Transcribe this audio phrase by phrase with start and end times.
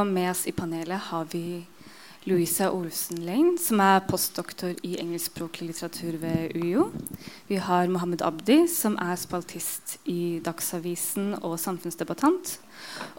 [0.00, 1.60] Og med oss i panelet har vi
[2.24, 6.86] Louisa Olsen Lane, som er postdoktor i engelskspråklig litteratur ved UiO.
[7.48, 12.54] Vi har Mohammed Abdi, som er spaltist i Dagsavisen og samfunnsdebattant.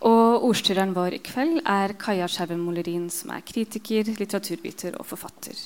[0.09, 5.57] Og ordstyreren vår i kveld er Kaja Skjerven Molerin, som er kritiker, litteraturviter og forfatter.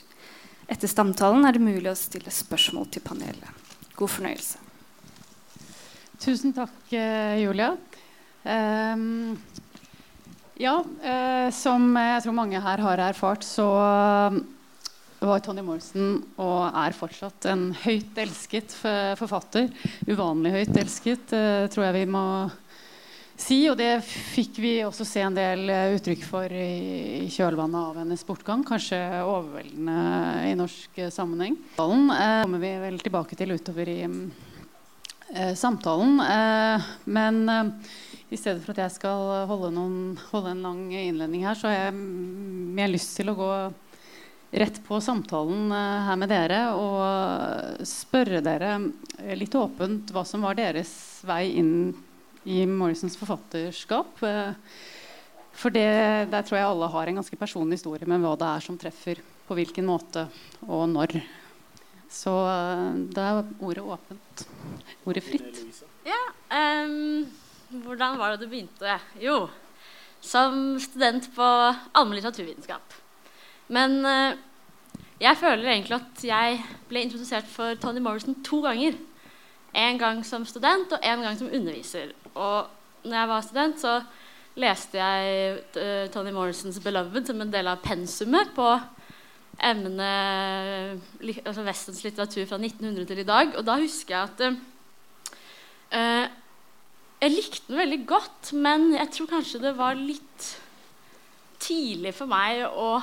[0.67, 3.67] Etter stamtalen er det mulig å stille spørsmål til panelet.
[3.95, 4.63] God fornøyelse.
[6.19, 7.75] Tusen takk, eh, Julia.
[8.45, 9.37] Um,
[10.61, 14.41] ja, eh, som jeg tror mange her har erfart, så eh,
[15.25, 18.75] var Tony Morrison og er fortsatt en høyt elsket
[19.19, 19.71] forfatter.
[20.07, 22.25] Uvanlig høyt elsket, eh, tror jeg vi må
[23.37, 23.59] si.
[23.69, 28.25] Og det fikk vi også se en del eh, uttrykk for i, kjølvannet av hennes
[28.27, 28.65] bortgang.
[28.67, 31.57] Kanskje overveldende i norsk eh, sammenheng.
[31.77, 34.01] Den eh, kommer vi vel tilbake til utover i
[35.57, 36.19] samtalen.
[37.09, 37.39] men
[38.33, 41.77] i stedet for at jeg skal holde, noen, holde en lang innledning her, så har
[41.77, 41.97] jeg
[42.77, 43.51] mer lyst til å gå
[44.55, 48.77] rett på samtalen uh, her med dere og spørre dere
[49.37, 50.91] litt åpent hva som var deres
[51.27, 51.75] vei inn
[52.45, 54.21] i Morrisons forfatterskap.
[54.23, 54.53] Uh,
[55.55, 55.87] for det,
[56.33, 59.21] der tror jeg alle har en ganske personlig historie med hva det er som treffer
[59.45, 60.25] på hvilken måte
[60.65, 61.19] og når.
[62.11, 62.31] Så
[63.15, 64.45] da er ordet åpent.
[65.05, 65.63] Ordet fritt.
[66.07, 66.21] Ja,
[66.81, 68.99] um hvordan var det du begynte?
[69.21, 69.45] Jo,
[70.21, 71.45] som student på
[71.93, 72.95] allmenn litteraturvitenskap.
[73.73, 74.37] Men eh,
[75.21, 78.97] jeg føler egentlig at jeg ble introdusert for Tony Morrison to ganger.
[79.75, 82.13] En gang som student og en gang som underviser.
[82.35, 82.67] Og
[83.03, 83.95] når jeg var student, så
[84.55, 88.69] leste jeg uh, Tony Morrisons 'Beloved' som en del av pensumet på
[89.55, 91.01] emnet
[91.45, 93.51] altså Vestens litteratur fra 1900 til i dag.
[93.57, 94.41] Og da husker jeg at
[95.91, 96.44] uh,
[97.21, 100.49] jeg likte den veldig godt, men jeg tror kanskje det var litt
[101.63, 102.99] tidlig for meg å,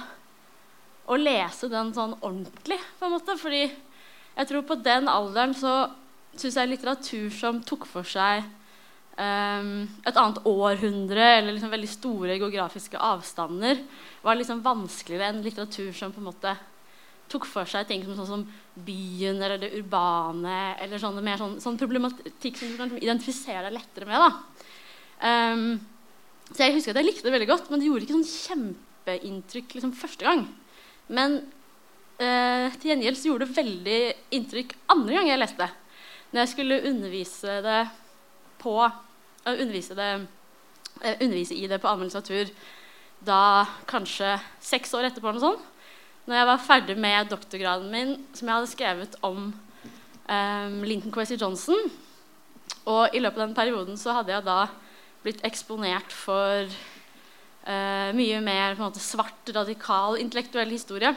[1.09, 2.79] å lese den sånn ordentlig.
[2.99, 5.77] på en måte, fordi jeg tror på den alderen så
[6.39, 8.45] syns jeg litteratur som tok for seg
[9.19, 13.83] um, et annet århundre eller liksom veldig store geografiske avstander,
[14.25, 16.55] var liksom vanskeligere enn litteratur som på en måte
[17.31, 18.45] tok for seg ting som, sånn som
[18.87, 20.59] byen eller det urbane.
[20.83, 24.39] Eller sånne, mer sånn, sånn problematikk som du kan identifisere deg lettere med.
[25.23, 25.67] Um,
[26.53, 29.77] så jeg husker at jeg likte det veldig godt, men det gjorde ikke sånn kjempeinntrykk
[29.79, 30.45] liksom, første gang.
[31.13, 31.39] Men
[32.21, 34.01] uh, til gjengjeld så gjorde det veldig
[34.39, 35.67] inntrykk andre gang jeg leste.
[35.67, 35.99] det.
[36.33, 37.81] Når jeg skulle undervise det
[38.63, 40.13] på uh, undervise, det,
[41.01, 42.55] uh, undervise i det på anmeldelse av tur
[43.23, 43.43] da
[43.87, 45.31] kanskje seks år etterpå.
[45.31, 45.69] eller noe sånt
[46.27, 51.35] når jeg var ferdig med doktorgraden min, som jeg hadde skrevet om um, Linton Kwesi
[51.35, 51.91] Johnson
[52.87, 54.61] Og i løpet av den perioden så hadde jeg da
[55.23, 61.13] blitt eksponert for uh, mye mer måte, svart, radikal, intellektuell historie.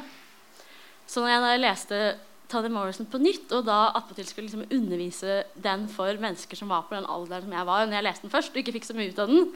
[1.09, 2.01] Så når jeg, når leste
[2.49, 6.85] Tony Morrison på nytt, og da attpåtil skulle liksom undervise den for mennesker som var
[6.85, 8.97] på den alderen som jeg var når jeg leste den først, og ikke fikk så
[8.97, 9.49] mye ut av den,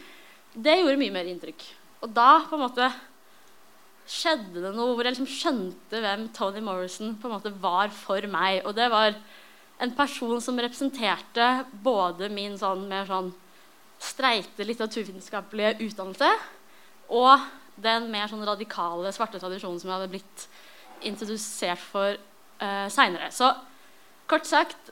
[0.58, 1.68] det gjorde mye mer inntrykk.
[2.06, 2.90] Og da på en måte
[4.10, 8.26] skjedde det noe hvor jeg liksom skjønte hvem Tony Morrison på en måte var for
[8.32, 8.64] meg.
[8.66, 9.14] Og det var
[9.80, 11.50] en person som representerte
[11.86, 13.32] både min sånn mer sånn
[14.00, 16.30] streite litteraturvitenskapelige utdannelse
[17.16, 17.48] og
[17.80, 20.46] den mer sånn radikale svarte tradisjonen som jeg hadde blitt
[21.08, 23.30] introdusert for uh, seinere.
[23.32, 23.52] Så
[24.30, 24.92] kort sagt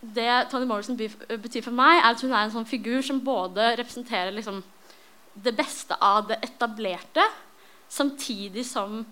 [0.00, 3.74] det Tony Morrison betyr for meg, er at hun er en sånn figur som både
[3.80, 4.62] representerer liksom,
[5.34, 7.26] det beste av det etablerte,
[7.90, 9.02] Samtidig som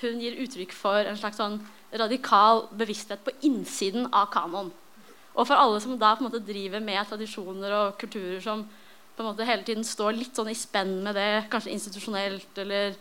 [0.00, 1.60] hun gir uttrykk for en slags sånn
[1.94, 4.72] radikal bevissthet på innsiden av kanon.
[5.34, 8.64] Og for alle som da på en måte driver med tradisjoner og kulturer som
[9.14, 12.96] på en måte hele tiden står litt sånn i spenn med det, kanskje institusjonelt eller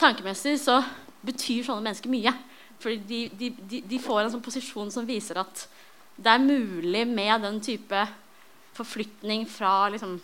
[0.00, 0.82] tankemessig, så
[1.24, 2.34] betyr sånne mennesker mye.
[2.82, 5.64] Fordi de, de, de, de får en sånn posisjon som viser at
[6.16, 8.04] det er mulig med den type
[8.76, 10.18] forflytning fra, liksom,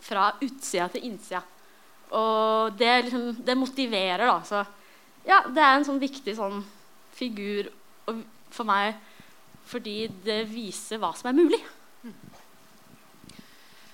[0.00, 1.42] fra utsida til innsida.
[2.16, 4.40] Og det, liksom, det motiverer, da.
[4.46, 4.64] Så
[5.28, 6.62] ja, det er en sånn viktig sånn
[7.14, 7.70] figur
[8.50, 8.96] for meg
[9.70, 11.60] fordi det viser hva som er mulig.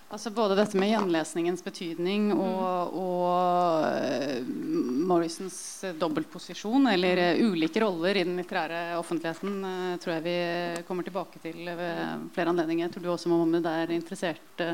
[0.06, 4.36] Altså Både dette med gjenlesningens betydning og, og uh,
[5.10, 5.58] Morrisons
[5.98, 11.42] dobbeltposisjon, eller uh, ulike roller i den litterære offentligheten, uh, tror jeg vi kommer tilbake
[11.42, 12.86] til ved flere anledninger.
[12.86, 14.64] Jeg tror du også Mohammed, er interessert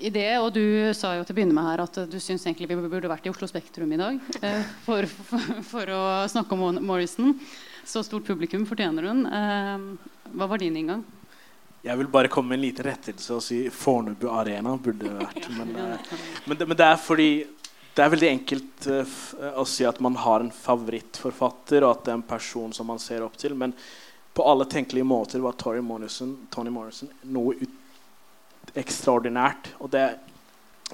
[0.00, 2.68] i det, og du sa jo til å begynne med her at du syns egentlig
[2.70, 6.80] vi burde vært i Oslo Spektrum i dag eh, for, for, for, å snakke om
[6.84, 7.34] Morrison.
[7.84, 9.24] Så stort publikum fortjener hun.
[9.28, 11.04] Eh, hva var din inngang?
[11.84, 15.50] Jeg vil bare komme med en liten rettelse og si Fornebu Arena burde det vært.
[15.58, 16.16] Men, eh,
[16.46, 17.28] men, det, men, det, er fordi
[17.94, 18.88] det er veldig enkelt
[19.54, 23.02] å si at man har en favorittforfatter, og at det er en person som man
[23.02, 23.54] ser opp til.
[23.58, 23.76] Men
[24.34, 27.80] på alle tenkelige måter var Tony Morrison, Tony Morrison noe ut
[28.78, 29.72] ekstraordinært.
[29.80, 30.06] Og det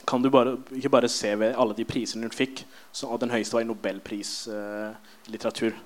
[0.07, 2.65] kan du bare, ikke bare se ved alle de prisene hun fikk.
[2.93, 4.91] Så, den høyeste var i Nobelpris uh,
[5.31, 5.77] litteratur.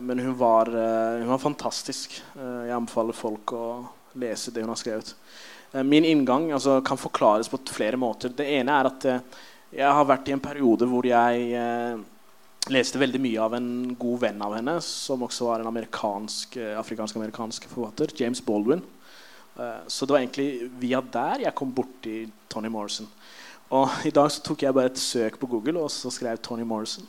[0.00, 2.12] Men hun var, hun var fantastisk.
[2.36, 3.62] jeg anbefaler folk å
[4.14, 5.08] lese det hun har skrevet.
[5.82, 8.30] min inngang altså, kan forklares på flere måter.
[8.30, 9.06] Det ene er at
[9.72, 12.00] jeg har vært i en periode hvor jeg eh,
[12.72, 13.68] leste veldig mye av en
[13.98, 18.84] god venn av henne, som også var en amerikansk, eh, afrikansk-amerikansk forfatter, James Baldwin.
[19.58, 23.08] Eh, så det var egentlig via der jeg kom borti Tony Morrison.
[23.72, 26.66] Og I dag så tok jeg bare et søk på Google og så skrev Tony
[26.66, 27.06] Morrison.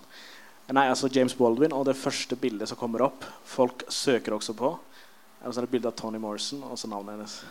[0.74, 4.70] Nei, altså James Baldwin, og det første bildet som kommer opp Folk søker også på.
[5.44, 7.42] er et bilde av Tony Morrison og så navnet hennes.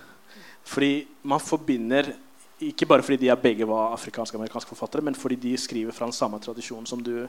[0.65, 2.15] Fordi man forbinder
[2.62, 6.15] ikke bare fordi de begge var afrikanske amerikanske forfattere, men fordi de skriver fra den
[6.15, 7.27] samme tradisjonen som du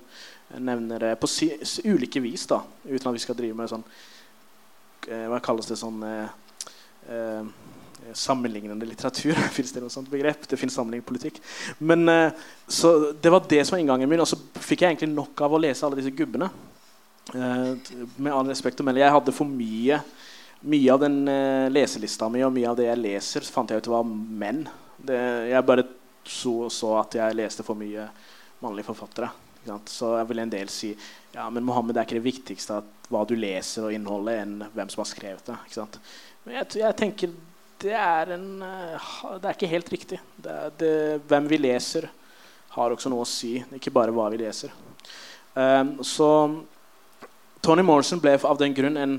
[0.60, 1.50] nevner på si,
[1.86, 2.45] ulike vis.
[2.48, 3.83] da, Uten at vi skal drive med sånn
[5.10, 6.04] eh, Hva kalles det sånn
[7.09, 9.38] eh, eh, Sammenlignende litteratur.
[9.55, 10.47] Fins det noe sånt begrep?
[10.50, 11.39] Det fins sammenlignende politikk.
[11.79, 14.23] Men, eh, så Det var det som var inngangen min.
[14.23, 16.51] Og så fikk jeg egentlig nok av å lese alle disse gubbene.
[17.33, 17.73] Eh,
[18.17, 19.03] med all respekt å melde.
[19.03, 20.03] Jeg hadde for mye
[20.63, 23.91] mye av den uh, leselista mi og mye av det jeg leser, fant jeg ut
[23.91, 24.63] var menn.
[24.95, 25.17] Det,
[25.51, 25.88] jeg bare
[26.23, 28.07] så, så, at jeg leste for mye
[28.63, 29.31] mannlige forfattere.
[29.91, 30.91] Så jeg vil en del si
[31.33, 35.03] ja, men Mohammed er ikke det viktigste hva du leser og innholdet, enn hvem som
[35.03, 35.88] har skrevet det.
[36.44, 37.31] Jeg, jeg, tenker
[37.84, 40.19] det er, en, eh, det er ikke helt riktig.
[40.36, 40.92] Det, det,
[41.30, 42.10] hvem vi leser,
[42.74, 44.74] har også noe å si, ikke bare hva vi leser.
[45.54, 46.28] Um, så
[47.63, 49.13] Tony Morrison ble av den grunn en,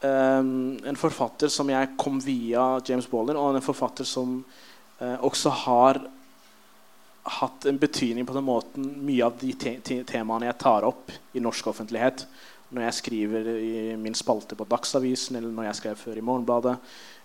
[0.00, 0.54] um,
[0.88, 6.00] en forfatter som jeg kom via James Baldwin, og en forfatter som uh, også har
[7.40, 11.12] hatt en betydning på den måten mye av de te te temaene jeg tar opp
[11.36, 12.24] i norsk offentlighet
[12.70, 16.76] når jeg skriver i min spalte på Dagsavisen eller når jeg skrev før i Morgenbladet,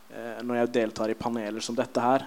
[0.10, 2.26] eh, når jeg deltar i paneler som dette her.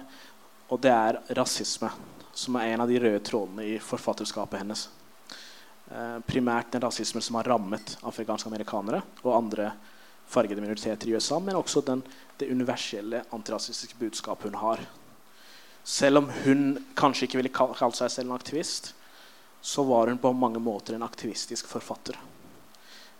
[0.69, 1.89] Og det er rasisme,
[2.33, 4.87] som er en av de røde trådene i forfatterskapet hennes.
[5.89, 9.73] Eh, primært den rasismen som har rammet afrikanske amerikanere og andre
[10.29, 12.03] fargede minoriteter i USA, men også den,
[12.37, 14.85] det universelle antirasistiske budskapet hun har.
[15.83, 18.93] Selv om hun kanskje ikke ville kalt seg selv en aktivist,
[19.61, 22.19] så var hun på mange måter en aktivistisk forfatter.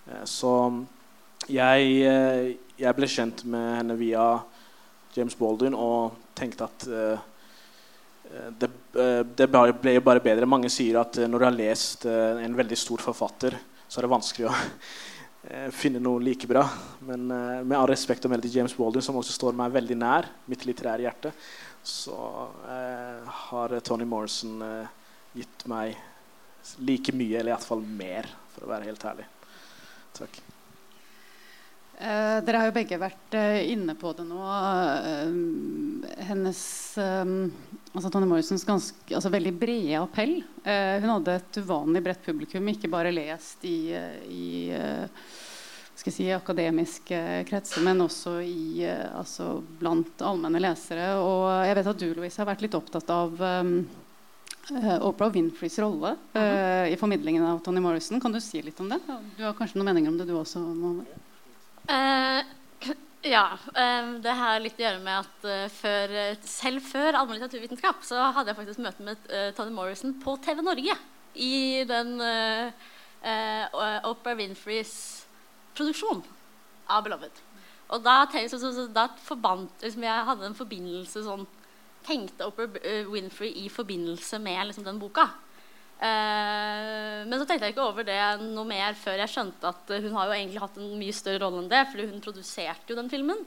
[0.10, 0.54] Eh, så
[1.50, 4.26] jeg, eh, jeg ble kjent med henne via
[5.16, 7.26] James Baldwin og tenkte at uh,
[8.62, 10.48] det, det, ble jo bare bedre.
[10.48, 13.58] Mange sier at når du har lest en veldig stor forfatter,
[13.90, 14.54] så er det vanskelig å
[15.82, 16.62] finne noe like bra.
[17.10, 20.30] Men med all respekt å melde til James Baldwin, som også står meg veldig nær,
[20.48, 21.34] mitt litterære hjerte,
[21.84, 24.88] så eh, har Tony Morrison eh,
[25.34, 25.98] gitt meg
[26.86, 29.28] like mye, eller iallfall mer, for å være helt ærlig.
[30.19, 30.42] Takk.
[32.00, 34.39] Eh, dere har jo begge vært eh, inne på det nå.
[34.39, 36.62] Eh, hennes
[37.00, 40.38] altså Tonje Morrisons ganske, altså veldig brede appell.
[40.63, 43.92] hun hadde et uvanlig bredt publikum, ikke bare lest i,
[44.31, 44.45] i
[46.00, 47.19] skal si, akademiske
[47.50, 51.15] kretser, men også i, altså blant allmenne lesere.
[51.19, 53.44] Og jeg vet at du Louise, har vært litt opptatt av
[55.01, 58.22] Oprah Winfreys rolle uh, i formidlingen av Tony Morrison.
[58.22, 59.00] Kan du si litt om det?
[59.38, 60.62] Du har kanskje noen meninger om det, du også?
[61.89, 62.41] Uh,
[63.25, 63.46] ja.
[63.74, 66.15] Um, det har litt å gjøre med at uh, før,
[66.46, 70.98] selv før allmenn litteraturvitenskap så hadde jeg faktisk møte med Tony Morrison på TV Norge.
[71.39, 72.17] I den
[73.20, 74.94] Oprah Winfreys
[75.77, 76.24] produksjon
[76.89, 77.46] av 'Beloved'.
[77.89, 81.46] Og da, tenkte, så, så, da forbandt liksom, Jeg hadde en forbindelse sånn
[82.10, 85.28] Tenkte Oprah eh, Winfrey i forbindelse med liksom, den boka.
[86.00, 90.13] Uh, men så tenkte jeg ikke over det noe mer før jeg skjønte at hun
[90.16, 93.12] har jo egentlig hatt en mye større rolle enn det, fordi hun produserte jo den
[93.12, 93.42] filmen.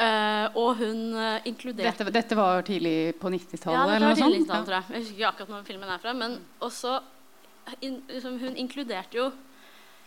[0.00, 3.76] Uh, og hun uh, inkluderte dette, dette, var tidlig på 90-tallet?
[3.76, 4.88] Ja, det var tidlig 90 tror jeg.
[4.88, 6.16] Jeg husker ikke akkurat når filmen er fra.
[6.16, 6.96] Men også
[7.84, 9.28] in, liksom, Hun inkluderte jo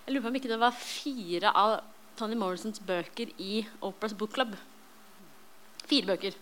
[0.04, 1.74] jeg lurer på om ikke det var fire av
[2.20, 4.58] Tony Morrisons bøker i Operas Book Club.
[5.88, 6.36] Fire bøker.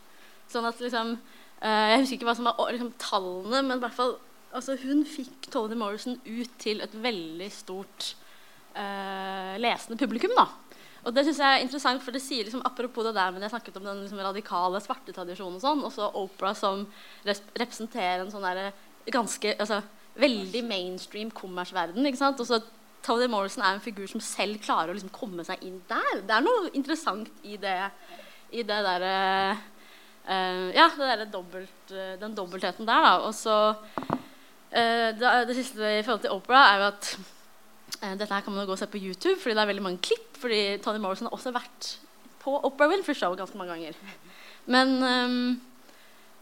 [0.52, 3.98] Sånn at liksom uh, Jeg husker ikke hva som var liksom, tallene, men i hvert
[3.98, 4.18] fall
[4.52, 8.12] altså, hun fikk Tony Morrison ut til et veldig stort
[8.76, 10.36] uh, lesende publikum.
[10.38, 10.50] da.
[11.02, 13.54] Og det synes jeg er interessant, for det sier liksom, Apropos det der men jeg
[13.56, 16.86] snakket om den liksom, radikale svarte tradisjonen, og sånn, og så Opera som
[17.26, 18.70] representerer en sånn derre
[19.12, 19.82] ganske altså,
[20.22, 22.06] veldig mainstream kommersverden.
[22.06, 22.42] ikke sant?
[22.44, 22.62] Og så
[23.02, 26.22] Tony Morrison er en figur som selv klarer å liksom komme seg inn der.
[26.22, 27.78] Det er noe interessant i det,
[28.54, 29.16] i det derre
[29.58, 29.70] uh,
[30.28, 33.02] Ja, det der dobbelt, uh, den dobbeltheten der.
[33.08, 33.14] Da.
[33.26, 33.56] Og så
[34.72, 37.08] Eh, det, det siste i forhold til Opera er jo at
[38.00, 39.84] eh, dette her kan man jo gå og se på YouTube, fordi det er veldig
[39.84, 40.30] mange klipp.
[40.40, 41.90] Fordi Tony Morrison har også vært
[42.42, 44.00] på Opera Winfrey Show ganske mange ganger.
[44.72, 45.60] Men, ehm,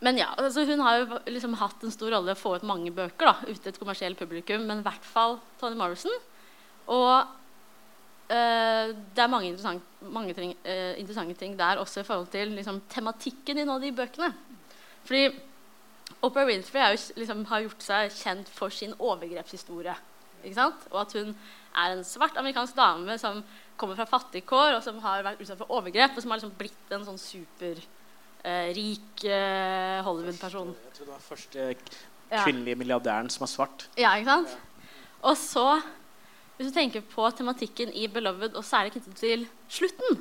[0.05, 2.67] men ja, altså hun har jo liksom hatt en stor rolle i å få ut
[2.67, 6.13] mange bøker da, ute til et kommersielt publikum, men i hvert fall Tony Morrison.
[6.85, 7.35] Og eh,
[8.29, 12.83] det er mange, interessant, mange ting, eh, interessante ting der også i forhold til liksom,
[12.91, 14.29] tematikken i noen av de bøkene.
[15.07, 15.23] Fordi
[16.25, 19.97] Oprah Winfrey jo, liksom, har gjort seg kjent for sin overgrepshistorie.
[20.45, 21.33] Og at hun
[21.75, 23.41] er en svart amerikansk dame som
[23.79, 26.95] kommer fra fattigkår, og som har vært utsatt for overgrep, og som har liksom blitt
[26.95, 30.73] en sånn superrik eh, eh, Hollywood-person.
[30.89, 31.69] Jeg tror det var første
[32.29, 33.87] kvinnelige milliardæren som er svart.
[33.97, 34.57] Ja, ikke sant?
[35.19, 35.67] Og så,
[36.59, 40.17] hvis du tenker på tematikken i 'Beloved', og særlig knyttet til slutten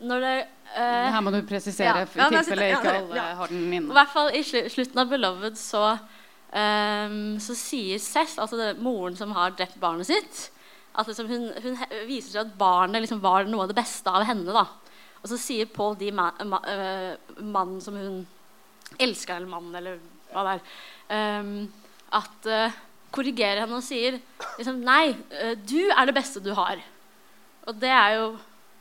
[0.00, 0.36] når det,
[0.74, 2.04] eh, Her må du presisere, ja.
[2.04, 5.06] i Ja, tilfelle ja, ikke alle har den I hvert fall i slu slutten av
[5.06, 5.98] 'Beloved' så,
[6.50, 10.50] um, så sier Seth, altså det, moren som har drept barnet sitt
[10.98, 14.26] at liksom hun, hun viser seg at barnet liksom var noe av det beste av
[14.26, 14.50] henne.
[14.50, 14.66] da.
[15.22, 18.26] Og så sier Paul de Ma ma øh, mannen som hun
[18.98, 20.00] elsker, eller mannen, eller
[20.32, 21.68] hva det er, um,
[22.18, 22.78] at øh,
[23.12, 24.18] korrigerer henne og sier
[24.58, 25.10] liksom, Nei,
[25.42, 26.80] øh, du er det beste du har.
[27.66, 28.26] Og det er jo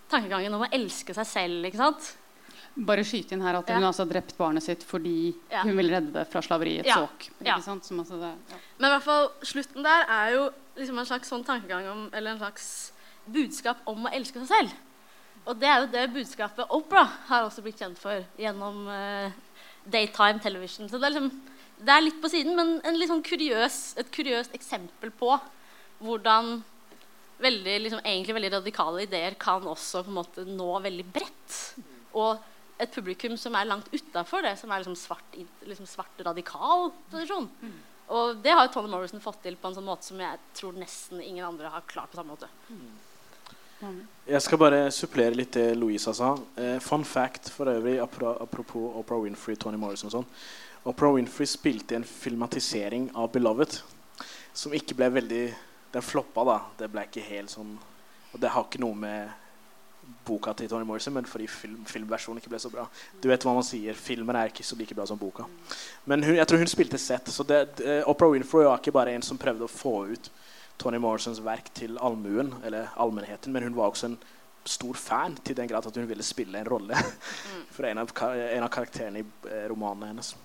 [0.09, 1.65] tankegangen om å elske seg selv.
[1.69, 2.15] ikke sant?
[2.79, 3.75] Bare skyte inn her at Ja.
[3.75, 5.63] hun altså har drept barnet sitt fordi Ja.
[5.63, 6.95] hun vil redde det fra slaveriets Ja.
[6.95, 7.29] såk.
[7.45, 7.59] Ja.
[7.59, 7.85] Sant?
[7.85, 8.57] Som altså det, ja.
[8.77, 12.31] Men i hvert fall slutten der er jo liksom en slags sånn tankegang om, eller
[12.31, 12.91] en slags
[13.27, 14.71] budskap om å elske seg selv.
[15.47, 19.31] Og det er jo det budskapet Opera har også blitt kjent for gjennom uh,
[19.89, 20.87] daytime television.
[20.87, 21.31] Så det er, liksom,
[21.79, 25.31] det er litt på siden, men sånn kuriøs, et kuriøst eksempel på
[26.03, 26.59] hvordan
[27.39, 31.59] veldig, liksom, egentlig veldig radikale ideer kan også måte nå veldig bredt.
[32.19, 32.39] Og
[32.79, 37.49] et publikum som er langt utafor det, som er liksom svart, liksom svart radikal tradisjon.
[38.09, 40.77] Og det har jo Tony Morrison fått til på en sånn måte som jeg tror
[40.79, 42.49] nesten ingen andre har klart på samme måte.
[44.27, 46.33] Jeg skal bare supplere litt det Louisa sa.
[46.59, 50.27] Eh, fun fact for øvrig, apropos Oprah Winfrey, Tony Morrison og sånn.
[50.83, 53.81] Oprah Winfrey spilte i en filmatisering av 'Beloved'
[54.53, 55.43] som ikke ble veldig
[55.89, 56.57] Den floppa, da.
[56.77, 57.71] Det ble ikke helt sånn
[58.33, 59.31] Og det har ikke noe med
[60.25, 62.85] boka til Tony Morrison, men fordi film, filmversjonen ikke ble så bra.
[63.21, 65.45] Du vet hva man sier, Filmen er ikke så like bra som boka.
[66.05, 67.29] Men hun, jeg tror hun spilte sett.
[67.29, 70.31] Så det, det, Oprah Winfrey var ikke bare en som prøvde å få ut
[70.81, 74.19] Tony Morrisons verk til allmuen, eller allmennheten, men hun var også en
[74.69, 76.97] stor fan til den grad at hun ville spille en rolle
[77.75, 80.35] for en av, en av karakterene i eh, romanene hennes.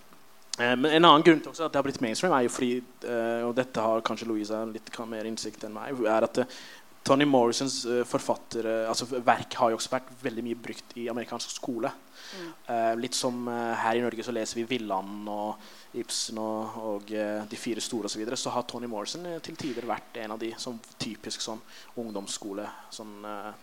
[0.58, 2.78] Eh, men en annen grunn til også at det har blitt mainstream, er jo fordi
[2.78, 6.58] eh, og dette har kanskje Louisa litt mer innsikt enn meg, er at eh,
[7.04, 11.90] Tony Morrisons forfatter, altså verk har jo også vært veldig mye brukt i amerikansk skole.
[12.24, 12.54] Mm.
[12.96, 17.12] litt som her i Norge så leser vi Villand og Ibsen og, og
[17.50, 18.14] De fire store osv.
[18.14, 21.60] Så, videre, så har Tony Morrison til tider vært en av de som typisk sånn
[22.00, 23.12] ungdomsskole, sånn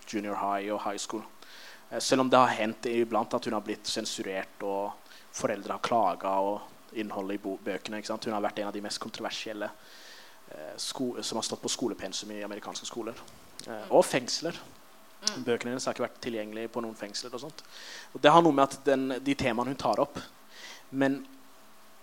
[0.05, 1.25] junior high og high school.
[1.97, 6.37] Selv om det har hendt iblant at hun har blitt sensurert og foreldre har klaga
[6.45, 8.01] og innholdet i bøkene.
[8.01, 9.69] Hun har vært en av de mest kontroversielle
[10.51, 13.17] eh, som har stått på skolepensum i amerikanske skoler.
[13.67, 14.57] Eh, og fengsler.
[15.45, 17.33] Bøkene hennes har ikke vært tilgjengelige på noen fengsler.
[17.33, 17.63] og sånt.
[18.13, 20.17] Og Det har noe med at den, de temaene hun tar opp
[20.91, 21.21] Men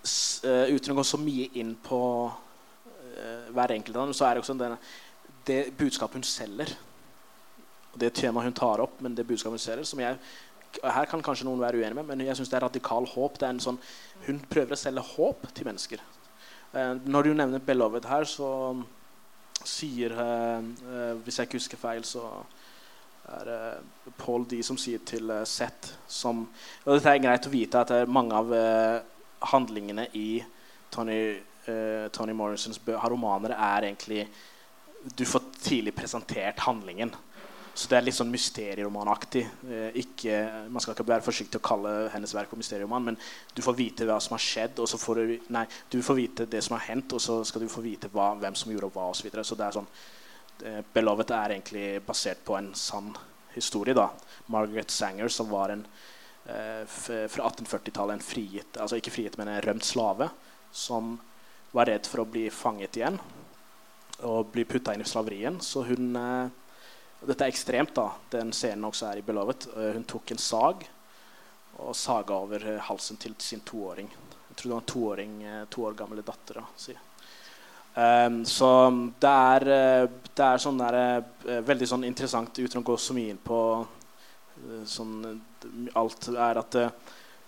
[0.03, 4.25] s, uh, uten å gå så mye inn på uh, hver enkelt av dem, så
[4.25, 4.77] er det også den,
[5.45, 6.73] det budskapet hun selger.
[7.93, 10.17] Og det temaet hun tar opp, men det budskapet hun selger, som jeg
[10.83, 13.39] her kan kanskje noen være uenig med, men jeg syns det er radikal håp.
[13.39, 13.81] Det er en sånn,
[14.27, 16.05] hun prøver å selge håp til mennesker.
[16.75, 18.49] Eh, når du nevner 'Beloved' her, så
[19.65, 22.25] sier eh, eh, Hvis jeg ikke husker feil, så
[23.29, 26.47] er det Paul D som sier til eh, Seth som
[26.85, 29.01] Og dette er greit å vite at eh, mange av eh,
[29.53, 30.43] handlingene i
[30.91, 34.29] Tony, eh, Tony Morrisons romaner er egentlig
[35.17, 37.13] Du får tidlig presentert handlingen.
[37.79, 39.45] Så det er litt sånn mysterieromanaktig.
[39.71, 43.19] Eh, ikke, man skal ikke være forsiktig å kalle hennes verk for mysterieroman, men
[43.55, 46.49] du får vite hva som har skjedd, og så får du Nei, du får vite
[46.51, 49.07] det som har hendt, og så skal du få vite hva, hvem som gjorde hva,
[49.13, 49.21] osv.
[49.21, 49.47] Så, videre.
[49.47, 49.89] så det er sånn
[50.67, 53.15] eh, 'Beloved' er egentlig basert på en sann
[53.55, 53.95] historie.
[53.95, 54.11] da
[54.51, 55.87] Margaret Sanger, som var en
[56.51, 60.33] eh, fra 1840-tallet en frigitt, altså ikke frigitt, men en rømt slave,
[60.73, 61.21] som
[61.71, 63.23] var redd for å bli fanget igjen
[64.27, 65.61] og bli putta inn i slaverien.
[65.63, 66.57] Så hun eh,
[67.19, 68.13] Dette er ekstremt, da.
[68.31, 69.67] Den scenen også er i 'Beloved'.
[69.75, 70.87] Eh, hun tok en sag
[71.79, 74.09] og saga over eh, halsen til sin toåring.
[74.49, 76.61] Jeg tror det var en toåring, eh, to år gamle datter.
[76.61, 76.95] Da, si.
[77.99, 79.65] Um, så det er,
[80.35, 81.25] det er sånn der,
[81.67, 83.59] veldig sånn interessant, uten å gå så mye inn på
[84.87, 85.41] sånn,
[85.99, 86.77] alt, er at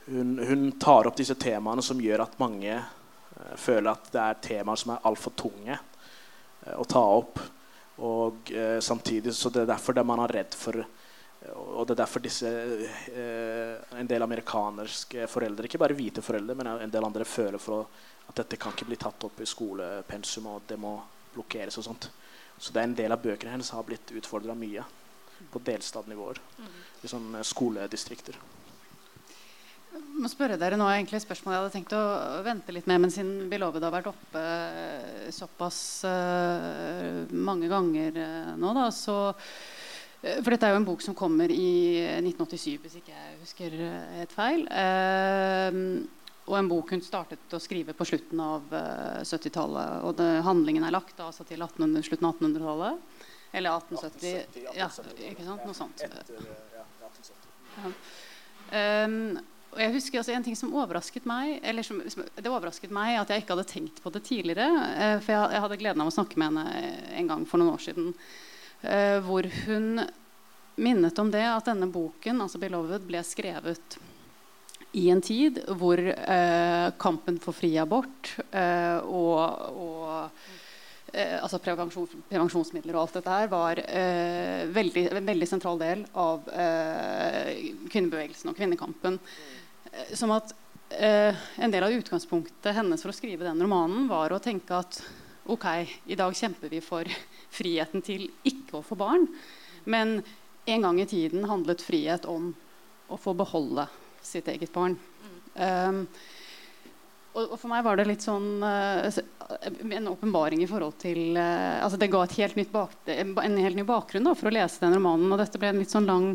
[0.08, 2.80] hun, hun tar opp disse temaene som gjør at mange
[3.54, 5.78] føler at det er temaer som er altfor tunge
[6.74, 7.38] å ta opp.
[8.06, 10.80] Og eh, samtidig så det er derfor det man er redd for
[11.40, 16.68] og det er derfor disse eh, en del amerikanske foreldre, ikke bare hvite foreldre, men
[16.74, 17.88] en del andre føler for
[18.28, 20.98] at dette kan ikke bli tatt opp i skolepensum, og det må
[21.32, 22.10] blokkeres og sånt.
[22.60, 24.84] Så det er en del av bøkene hennes har blitt utfordra mye
[25.50, 26.42] på delstatnivåer.
[26.60, 26.74] Mm.
[27.00, 28.36] I sånne skoledistrikter.
[29.90, 32.02] Må spørre dere nå egentlig et spørsmål jeg hadde tenkt å
[32.46, 38.52] vente litt med, men siden Beloved har vært oppe eh, såpass uh, mange ganger uh,
[38.60, 39.16] nå, da, så
[40.20, 41.72] For dette er jo en bok som kommer i
[42.20, 43.76] 1987, hvis ikke jeg husker
[44.20, 44.66] et feil.
[46.44, 48.66] og en bok hun startet å skrive på slutten av
[49.24, 50.04] 70-tallet.
[50.04, 53.24] Og det, handlingen er lagt altså til 1800, slutten av 1800-tallet.
[53.56, 54.44] Eller 1870.
[54.76, 55.64] 1870 ja, ikke sant?
[55.64, 56.04] Noe sånt.
[56.04, 56.44] Etter,
[56.76, 57.48] ja, 1870.
[57.80, 57.94] Ja.
[59.06, 59.40] Um,
[59.70, 63.30] og jeg husker altså En ting som overrasket meg eller som, Det overrasket meg at
[63.30, 64.66] jeg ikke hadde tenkt på det tidligere.
[64.96, 67.76] Eh, for jeg, jeg, hadde gleden av å snakke med henne en gang for noen
[67.76, 68.14] år siden.
[68.82, 70.02] Eh, hvor hun
[70.80, 73.98] minnet om det at denne boken, altså 'Beloved', ble skrevet
[74.96, 79.38] i en tid hvor eh, kampen for fri abort eh, og,
[79.70, 80.59] og
[81.12, 86.04] eh, altså prevensjon, prevensjonsmidler og alt dette her var eh, veldig, en veldig sentral del
[86.18, 86.44] av
[87.90, 89.18] kvinnebevegelsen og kvinnekampen.
[89.92, 90.52] Eh, som at
[90.90, 95.00] eh, en del av utgangspunktet hennes for å skrive den romanen var å tenke at
[95.50, 95.66] ok,
[96.06, 97.08] i dag kjemper vi for
[97.50, 99.26] friheten til ikke å få barn.
[99.90, 100.20] Men
[100.70, 102.52] en gang i tiden handlet frihet om
[103.10, 103.88] å få beholde
[104.22, 104.94] sitt eget barn.
[105.56, 106.04] Um,
[107.32, 109.06] og, for meg var det litt sånn uh,
[109.86, 114.26] en åpenbaring i forhold til uh, altså Det ga helt bak, en helt ny bakgrunn
[114.26, 115.30] da, for å lese den romanen.
[115.30, 116.32] Og dette ble en litt sånn lang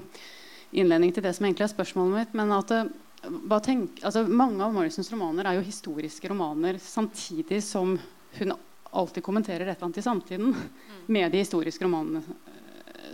[0.75, 2.37] innledning til det som egentlig er spørsmålet mitt.
[2.39, 7.97] Men at uh, tenk, altså, mange av Morrisons romaner er jo historiske romaner samtidig som
[8.39, 8.55] hun
[8.95, 10.99] alltid kommenterer et eller annet i samtiden mm.
[11.11, 12.23] med de historiske romanene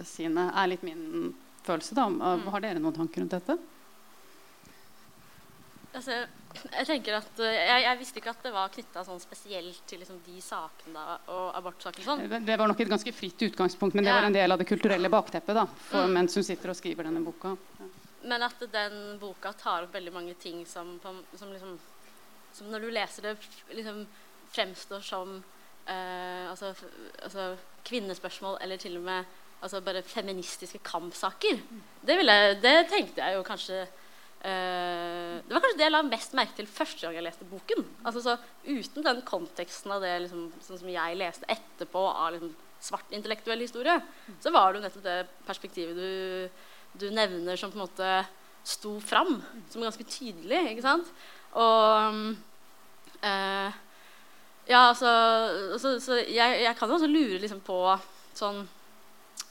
[0.06, 0.52] sine.
[0.54, 1.32] er litt min
[1.66, 1.98] følelse.
[1.98, 2.06] da.
[2.54, 3.58] Har dere noen tanker rundt dette?
[5.92, 6.22] Altså,
[6.72, 10.00] jeg tenker at uh, jeg, jeg, visste ikke at det var knytta sånn spesielt til
[10.00, 12.06] liksom, de sakene da, og abortsaken.
[12.06, 12.24] Sånn.
[12.32, 14.70] Det, det, var nok et ganske fritt utgangspunkt, men det var en del av det
[14.70, 16.16] kulturelle bakteppet da, for, mm.
[16.16, 17.56] mens hun sitter og skriver denne boka.
[17.80, 17.90] Ja.
[18.32, 21.78] Men at den boka tar opp veldig mange ting som, som, liksom,
[22.54, 23.36] som når du leser det,
[23.74, 24.04] liksom
[24.52, 25.40] fremstår som
[25.88, 26.74] eh, altså,
[27.24, 27.56] altså,
[27.88, 31.60] kvinnespørsmål eller til og med altså bare feministiske kampsaker.
[32.02, 33.98] Det, ville, det tenkte jeg jo kanskje eh,
[34.42, 37.84] Det var kanskje det jeg la mest merke til første gang jeg leste boken.
[38.02, 38.34] Altså, så,
[38.66, 43.62] uten den konteksten av det liksom, sånn som jeg leste etterpå av liksom, svart intellektuell
[43.62, 44.00] historie,
[44.42, 48.10] så var det jo nettopp det perspektivet du du nevner som på en måte
[48.68, 49.38] sto fram
[49.70, 50.74] som ganske tydelig.
[50.74, 51.14] ikke sant?
[51.60, 52.36] Og
[53.26, 53.80] eh,
[54.70, 55.10] Ja, altså,
[55.74, 57.80] altså så jeg, jeg, kan jo også lure liksom på
[58.38, 58.62] sånn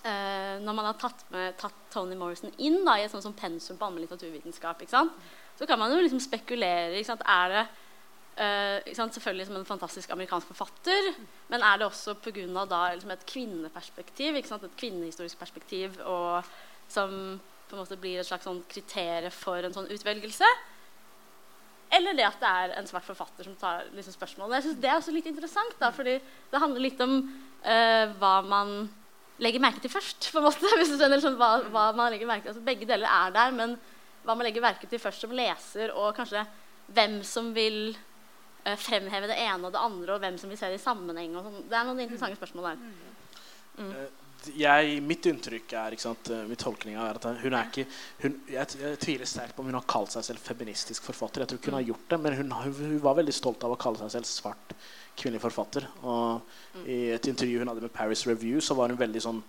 [0.05, 3.37] eh, Når man har tatt, med, tatt, Tony Morrison inn da, i et sånt som
[3.37, 7.01] pensum på allmenn litteraturvitenskap, så kan man jo liksom spekulere.
[7.01, 7.69] Er det
[8.41, 11.11] Uh, selvfølgelig som en fantastisk amerikansk forfatter,
[11.49, 12.47] men er det også pga.
[12.95, 16.45] Liksom et kvinneperspektiv, et kvinnehistorisk perspektiv og
[16.89, 17.11] som
[17.69, 20.47] på en måte blir et slags sånn kriterium for en sånn utvelgelse.
[21.93, 24.57] Eller det at det er en svart forfatter som tar liksom spørsmålene.
[24.57, 28.35] Jeg synes Det er også litt interessant, da, fordi det handler litt om uh, hva
[28.47, 28.89] man
[29.41, 30.31] legger merke til først.
[30.33, 32.55] på en måte, hvis du skjønner sånn, hva, hva, man legger merke til.
[32.55, 33.77] Altså, begge deler er der, men
[34.25, 36.45] hva man legger merke til først som leser, og kanskje
[36.91, 37.95] hvem som vil
[38.67, 41.39] uh, fremheve det ene og det andre, og hvem som vil se det i sammenheng.
[41.39, 41.63] Sånn.
[41.71, 42.83] det er noen interessante spørsmål der.
[43.81, 43.95] Mm.
[44.57, 47.85] Jeg, mitt inntrykk er ikke sant, mitt tolkning er at hun er ikke
[48.23, 51.45] hun, jeg, jeg, tviler sterkt på om hun har kalt seg selv feministisk forfatter.
[51.45, 53.81] Jeg tror ikke hun har gjort det, men hun, hun, var veldig stolt av å
[53.81, 54.75] kalle seg selv svart
[55.21, 55.87] kvinnelig forfatter.
[56.09, 59.45] Og I et intervju hun hadde med Paris Review, så var hun veldig sånn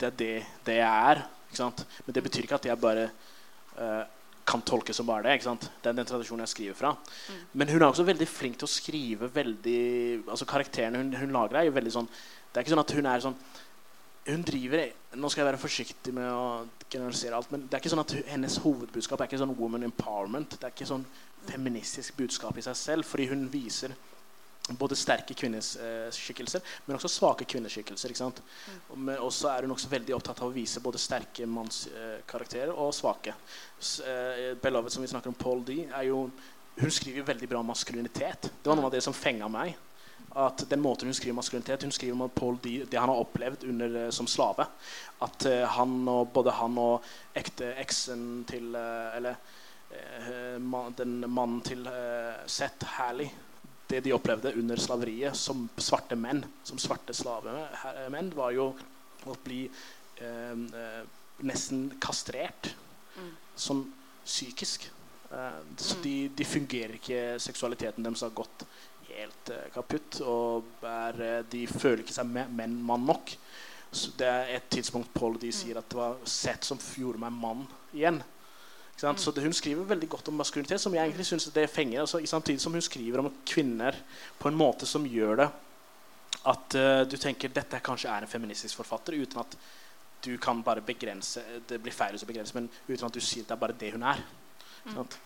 [0.00, 0.32] Det er det,
[0.64, 1.24] det jeg er.
[1.50, 1.84] Ikke sant?
[2.06, 4.04] Men det betyr ikke at jeg bare uh,
[4.50, 5.38] kan tolke som bare det.
[5.38, 5.66] Ikke sant?
[5.82, 6.92] Det er den tradisjonen jeg skriver fra.
[7.52, 9.80] Men hun er også veldig flink til å skrive veldig
[10.30, 13.10] Altså Karakterene hun, hun lager, er jo veldig sånn Det er ikke sånn at hun
[13.10, 13.36] er sånn
[14.26, 16.44] hun driver Nå skal jeg være forsiktig med å
[16.90, 20.54] generalisere alt, men det er ikke sånn at hennes hovedbudskap er ikke sånn woman empowerment.
[20.54, 21.04] Det er ikke sånn
[21.48, 23.94] feministisk budskap i seg selv, fordi hun viser
[24.78, 28.12] både sterke kvinneskikkelser, men også svake kvinneskikkelser.
[28.12, 28.40] ikke sant?
[28.92, 29.04] Mm.
[29.08, 33.34] Men også er hun også veldig opptatt av å vise både sterke mannskarakterer og svake.
[33.34, 36.26] Uh, Beloved, som vi snakker om, Paul D, er jo
[36.80, 38.50] hun skriver veldig bra maskulinitet.
[38.62, 39.74] Det var noe av det som fenga meg
[40.36, 43.64] at den måten hun skriver maskulinitet Hun skriver om Paul D, det han har opplevd
[43.64, 44.66] under, eh, som slave.
[45.22, 47.02] At uh, han og, både han og
[47.34, 49.34] ekte eksen til uh, Eller
[50.94, 51.88] den mannen til
[52.46, 53.26] Seth Halley
[53.90, 58.68] det de opplevde under slaveriet som svarte menn, som svarte slavemenn, var jo
[59.26, 61.02] å bli eh, eh,
[61.42, 62.74] nesten kastrert
[63.20, 63.30] Mm.
[63.58, 63.80] sånn
[64.24, 64.84] psykisk.
[65.34, 68.62] Eh, så de, de fungerer ikke Seksualiteten deres har gått
[69.18, 70.20] helt eh, kaputt.
[70.24, 73.34] Og er, eh, de føler ikke seg me- menn mann nok.
[73.90, 77.34] Så det er et tidspunkt Paul de sier at det var sett som gjorde meg
[77.34, 78.22] mann igjen.
[79.00, 82.02] Så det, Hun skriver veldig godt om maskulinitet, som jeg egentlig synes det fenger.
[82.02, 83.96] Altså, samtidig som hun skriver om kvinner
[84.38, 85.48] på en måte som gjør det
[86.44, 89.56] at uh, du tenker dette kanskje er en feministisk forfatter, uten at
[90.24, 93.48] du kan bare begrense Det blir feil å begrense, men uten at du sier at
[93.48, 94.22] det er bare det hun er.
[94.84, 95.18] Sant?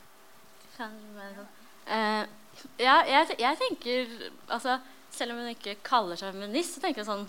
[0.76, 1.38] Kan men,
[1.86, 2.43] uh,
[2.80, 4.12] ja, jeg, jeg tenker
[4.48, 4.78] altså,
[5.14, 7.26] Selv om hun ikke kaller seg feminist, så tenker jeg sånn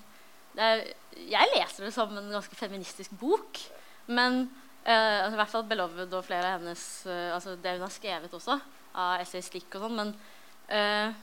[0.58, 0.82] er,
[1.20, 3.60] Jeg leser det som en ganske feministisk bok.
[4.08, 4.46] Men
[4.88, 7.94] uh, altså, i hvert fall 'Beloved' og flere av hennes uh, altså Det hun har
[7.94, 8.60] skrevet også,
[8.96, 10.00] av essay slikk og sånn.
[10.02, 10.14] Men
[10.70, 11.16] uh,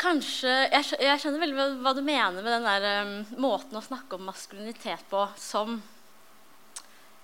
[0.00, 3.84] kanskje jeg, jeg skjønner veldig hva, hva du mener med den der um, måten å
[3.84, 5.78] snakke om maskulinitet på som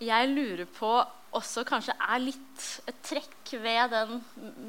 [0.01, 0.91] jeg lurer på
[1.37, 4.21] også kanskje er litt et trekk ved den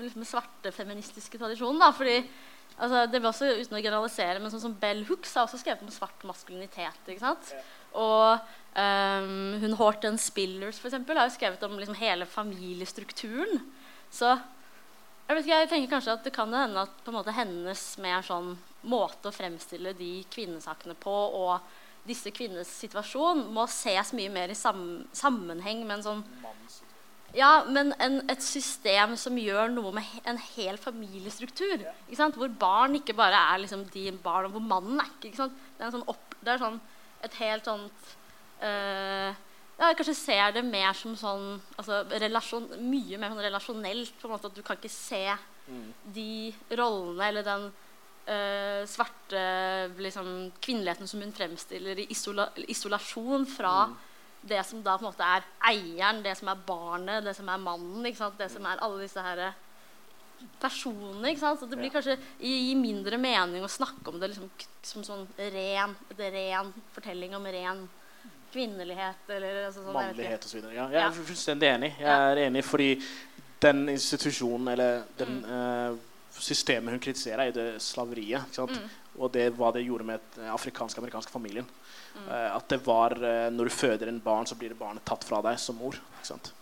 [0.02, 1.82] liksom, svarte feministiske tradisjonen.
[1.82, 1.90] Da.
[1.96, 2.18] Fordi,
[2.78, 5.84] altså, det var også Uten å generalisere, men sånn som Bell Hooks har også skrevet
[5.86, 7.02] om svart maskulinitet.
[7.08, 7.54] ikke sant?
[7.98, 8.38] Og
[8.78, 13.64] um, hun Horton Spillers for eksempel, har jo skrevet om liksom, hele familiestrukturen.
[14.14, 17.36] Så jeg vet ikke, jeg tenker kanskje at det kan hende at på en måte
[17.36, 18.54] hennes mer sånn
[18.92, 21.62] måte å fremstille de kvinnesakene på og
[22.08, 26.24] disse kvinnenes situasjon må ses mye mer i sam sammenheng med en sånn
[27.32, 31.86] ja, men en, et system som gjør noe med en hel familiestruktur.
[32.12, 35.30] Hvor barn ikke bare er liksom de barn, hvor mannen er ikke.
[35.30, 35.48] ikke?
[35.78, 36.82] Det er, en sånn opp, det er sånn
[37.24, 38.12] et helt sånt
[38.66, 39.30] øh,
[39.78, 41.46] ja, Jeg kanskje ser det mer som sånn
[41.78, 44.16] altså, relasjon, Mye mer sånn relasjonelt.
[44.20, 45.24] på en måte At du kan ikke se
[46.12, 47.70] de rollene eller den
[48.32, 49.42] øh, svarte
[50.02, 53.76] liksom, kvinneligheten som hun fremstiller i isola isolasjon fra
[54.42, 57.60] det som da på en måte er eieren, det som er barnet, det som er
[57.62, 58.02] mannen.
[58.38, 59.52] Det som er alle disse her
[60.62, 61.30] personene.
[61.30, 61.60] ikke sant?
[61.62, 64.50] Så det blir kanskje gir mindre mening å snakke om det liksom,
[64.82, 67.84] som sånn ren, ren fortelling om ren
[68.52, 69.30] kvinnelighet.
[69.30, 69.94] eller altså, sånn.
[69.94, 70.64] Mannlighet osv.
[70.74, 71.12] Ja, jeg er Ja.
[71.12, 71.92] fullstendig enig.
[72.00, 72.32] Jeg Ja.
[72.32, 73.02] er enig fordi
[73.62, 75.94] den institusjonen, eller den Mm.
[75.94, 75.98] eh,
[76.40, 78.58] systemet hun kritiserer, er det slaveriet.
[78.58, 78.90] Mm.
[79.20, 81.68] Og det, hva det gjorde med den afrikansk-amerikanske familien.
[82.16, 82.28] Mm.
[82.28, 85.26] Eh, at det var eh, Når du føder en barn, så blir det barnet tatt
[85.28, 85.98] fra deg som mor.
[86.20, 86.54] Ikke sant?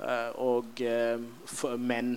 [0.00, 1.20] Eh, og eh,
[1.76, 2.14] menn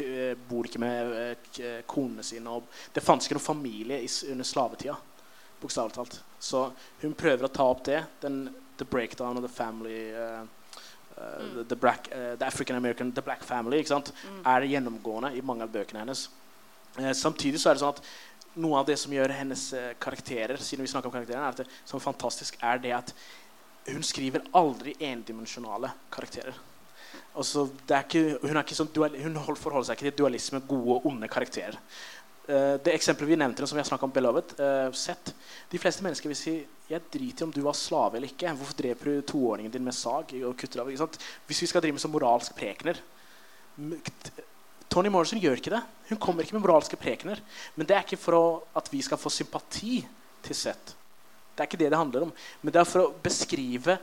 [0.00, 1.16] eh, bor ikke med
[1.60, 2.52] eh, konene sine.
[2.52, 4.96] Og det fantes ikke noen familie i, under slavetida.
[5.60, 6.20] Bokstavelig talt.
[6.40, 6.68] Så
[7.02, 8.04] hun prøver å ta opp det.
[8.22, 10.54] Den, the breakdown of the family eh, eh,
[11.16, 11.54] Mm.
[11.54, 13.80] the, the, black, uh, the African American, the black family?
[13.80, 14.42] Mm.
[14.44, 16.26] er gjennomgående i mange av bøkene hennes.
[16.98, 18.06] Eh, samtidig så er det sånn at
[18.56, 21.68] noe av det som gjør hennes eh, karakterer siden vi om karakterer, er at det,
[21.84, 23.12] som fantastisk, er det at
[23.86, 26.56] hun skriver aldri endimensjonale karakterer.
[27.36, 31.76] Altså, ikke, hun, sånn dual, hun forholder seg ikke til dualisme, gode og onde karakterer.
[32.46, 35.32] Uh, det eksempelet vi nevnte, som vi har om Beloved, uh, sett.
[35.70, 36.56] De fleste mennesker vil si
[36.86, 38.52] jeg driter i om du var slave eller ikke.
[38.58, 40.32] Hvorfor dreper du toåringen din med sag?
[40.46, 40.90] og kutter av?
[41.46, 43.02] Hvis vi skal drive med sånn moralsk prekener
[44.92, 45.82] Toni Morrison gjør ikke det.
[46.10, 47.40] Hun kommer ikke med moralske prekener.
[47.74, 49.98] Men det er ikke for at vi skal få sympati
[50.46, 50.94] til Seth.
[51.56, 52.32] Det er ikke det det handler om.
[52.62, 53.98] Men det er for å beskrive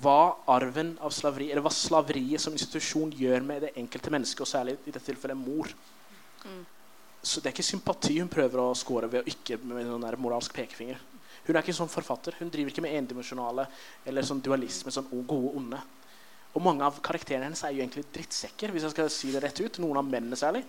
[0.00, 4.48] hva arven av slaveri, eller hva slaveriet som institusjon gjør med det enkelte mennesket, og
[4.48, 5.68] særlig i dette tilfellet mor.
[6.44, 6.62] Mm.
[7.24, 10.16] Så det er ikke sympati hun prøver å score ved å ikke med noen der
[10.20, 11.00] moralsk pekefinger.
[11.44, 12.36] Hun er ikke en sånn forfatter.
[12.40, 13.66] Hun driver ikke med endimensjonale
[14.08, 15.80] eller sånn dualisme, sånn gode og onde.
[16.54, 19.58] Og mange av karakterene hennes er jo egentlig drittsekker, hvis jeg skal si det rett
[19.60, 19.80] ut.
[19.82, 20.62] Noen av mennene særlig.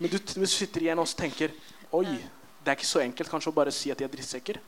[0.00, 1.54] Men du, du sitter igjen og tenker
[1.94, 2.06] Oi,
[2.62, 4.60] det er ikke så enkelt kanskje å bare si at de er drittsekker.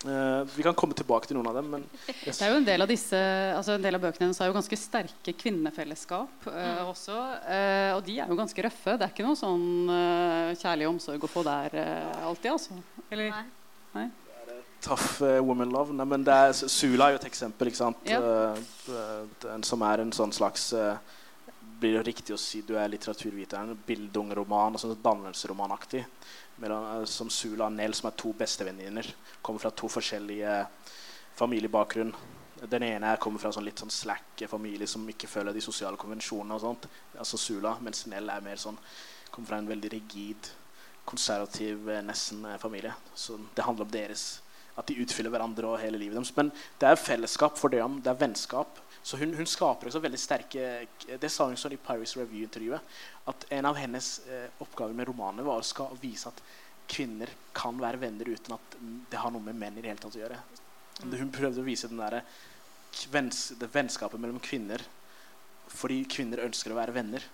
[0.00, 1.82] Uh, vi kan komme tilbake til noen av dem, men
[2.24, 2.38] yes.
[2.38, 3.18] Det er jo En del av disse,
[3.52, 7.18] altså en del av bøkene hennes har jo ganske sterke kvinnefellesskap eh, også.
[7.44, 8.96] Uh, og de er jo ganske røffe.
[8.96, 9.92] Det er ikke noe sånn
[10.62, 11.76] kjærlig omsorg å få der
[12.24, 12.80] alltid, altså.
[13.12, 13.44] Eller,
[13.92, 14.08] Nei.
[14.80, 15.92] Tough eh, woman love.
[15.92, 18.00] Nei, men det er, Sula er jo et eksempel, ikke sant?
[18.08, 18.20] Ja.
[18.20, 20.70] Eh, eh, den som er en sånn slags
[21.80, 23.72] Blir det riktig å si du er litteraturviteren?
[23.86, 26.02] Bildungroman, altså dannelsesromanaktig.
[27.08, 29.06] Som Sula og Nell, som er to bestevenninner.
[29.40, 30.58] Kommer fra to forskjellige
[31.40, 32.12] familiebakgrunn.
[32.68, 35.96] Den ene er- kommer fra sånn litt sånn slack familie som ikke følger de sosiale
[35.96, 36.52] konvensjonene.
[36.52, 36.86] og sånt,
[37.18, 38.76] altså Sula, Mens Nell er mer sånn
[39.30, 40.50] kommer fra en veldig rigid,
[41.06, 42.92] konservativ, nesten familie.
[43.14, 44.40] Så det handler om deres
[44.80, 46.32] at de utfyller hverandre og hele livet deres.
[46.36, 47.98] Men det er fellesskap for dem.
[48.04, 48.80] Det er vennskap.
[49.02, 50.64] Så hun, hun skaper også veldig sterke
[51.20, 52.98] Det sa hun sånn i Paris Review-intervjuet.
[53.32, 56.42] At en av hennes eh, oppgaver med romanene var å vise at
[56.90, 58.78] kvinner kan være venner uten at
[59.10, 60.38] det har noe med menn i det hele tatt å gjøre.
[61.00, 62.20] Hun prøvde å vise den der,
[63.12, 64.82] vens, det vennskapet mellom kvinner
[65.70, 67.24] fordi kvinner ønsker å være venner.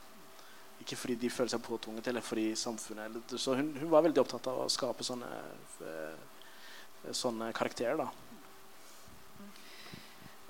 [0.82, 4.20] Ikke fordi de føler seg påtvunget eller fordi samfunnet eller, Så hun, hun, var veldig
[4.22, 5.30] opptatt av å skape sånne,
[5.88, 6.25] eh,
[7.14, 7.96] sånne karakterer.
[8.00, 8.08] da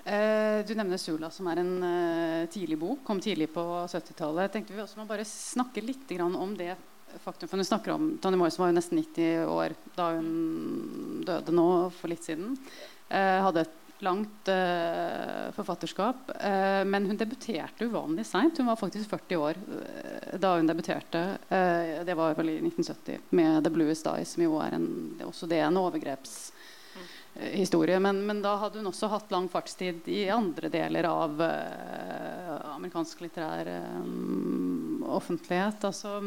[0.07, 3.01] Eh, du nevner 'Sula', som er en uh, tidlig bok.
[3.03, 4.53] Kom tidlig på 70-tallet.
[4.53, 6.77] tenkte vi også må bare snakke litt om det
[7.19, 7.49] faktum.
[7.49, 11.91] For du snakker om Tony Morrison var jo nesten 90 år da hun døde nå
[11.91, 12.55] for litt siden.
[13.11, 16.31] Uh, hadde et langt uh, forfatterskap.
[16.85, 18.57] men hun debuterte uvanlig seint.
[18.57, 19.59] Hun var faktisk 40 år
[20.37, 21.23] da hun debuterte.
[22.05, 24.87] det var vel i 1970 med 'The Bluest Eye', som jo er en,
[25.25, 26.51] også det en overgreps
[27.39, 27.99] historie.
[27.99, 33.21] Men, men, da hadde hun også hatt lang fartstid i andre deler av uh, amerikansk
[33.25, 33.69] litterær
[34.01, 35.83] um, offentlighet.
[35.87, 36.19] Altså,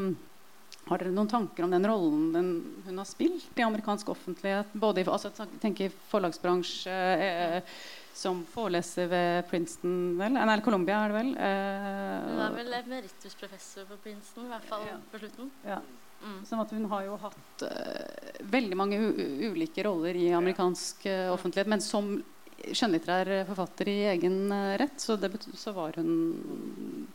[0.91, 2.51] har dere noen tanker om den rollen den,
[2.87, 4.73] hun har spilt i amerikansk offentlighet?
[4.73, 5.31] Både i altså,
[5.63, 7.81] tenker forlagsbransje, eh,
[8.21, 10.37] som foreleser ved Princeton, vel?
[10.37, 11.33] Nei, Columbia, er det vel?
[11.39, 15.01] Eh, hun er vel emeritusprofessor på Princeton, i hvert fall ja.
[15.13, 15.51] på slutten.
[15.65, 15.81] Ja.
[16.21, 16.41] Mm.
[16.45, 21.71] Sånn at hun har jo hatt uh, veldig mange ulike roller i amerikansk uh, offentlighet.
[21.73, 22.13] Men som
[22.61, 25.17] skjønnlitterær forfatter i egen uh, rett så,
[25.57, 27.07] så, var hun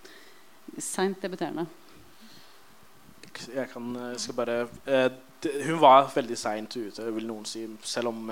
[0.81, 1.67] seint debuterende.
[3.55, 7.63] Jeg kan, skal bare det, Hun var veldig seint ute, vil noen si.
[7.87, 8.31] Selv om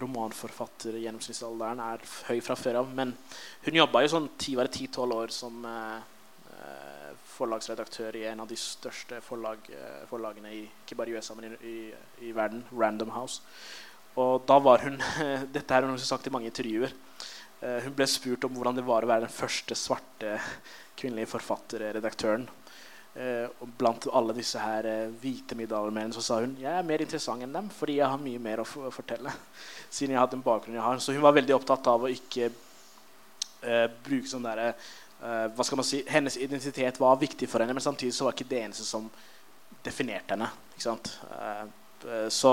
[0.00, 2.94] romanforfatter gjennomsnittsalderen er høy fra før av.
[2.96, 3.12] Men
[3.66, 5.66] hun jobba jo sånn 10-12 år som
[7.40, 11.56] forlagsredaktør i en av de største forlag, eh, forlagene i, ikke bare USA, men i,
[11.68, 11.76] i,
[12.28, 13.40] i, verden, Random House.
[14.20, 14.98] Og da var hun
[15.54, 16.92] Dette har hun sagt i mange intervjuer.
[17.60, 20.38] Hun ble spurt om hvordan det var å være den første svarte
[20.96, 22.46] kvinnelige forfatterredaktøren.
[23.20, 27.44] Uh, blant alle disse her uh, hvite middelaldermennene så sa hun jeg er mer interessant
[27.44, 29.32] enn dem fordi jeg har mye mer å, fortelle.
[29.96, 31.02] siden jeg har den bakgrunnen jeg har.
[31.04, 32.48] Så hun var veldig opptatt av å ikke
[34.06, 34.70] bruke sånn derre
[35.20, 38.46] hva skal man si, Hennes identitet var viktig for henne, men samtidig så var ikke
[38.48, 39.10] det eneste som
[39.84, 40.46] definerte henne.
[40.72, 41.10] ikke sant?
[42.32, 42.52] Så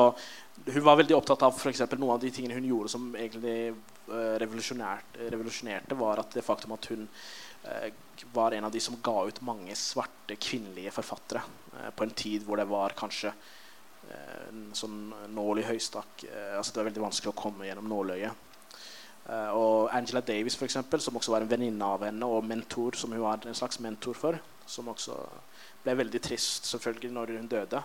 [0.65, 3.71] hun var veldig opptatt av for eksempel, noen av de tingene hun gjorde som egentlig
[4.43, 7.07] revolusjonerte, var at det faktum at hun
[8.33, 11.43] var en av de som ga ut mange svarte kvinnelige forfattere
[11.95, 13.33] på en tid hvor det var kanskje
[14.07, 16.23] en sånn nål i høystakk.
[16.55, 18.47] altså Det var veldig vanskelig å komme gjennom nåløyet.
[19.27, 22.95] Uh, og Angela Davis, for eksempel, som også var en venninne av henne, og mentor,
[22.95, 25.17] som hun var en slags mentor for, som også
[25.83, 27.81] ble veldig trist selvfølgelig når hun døde.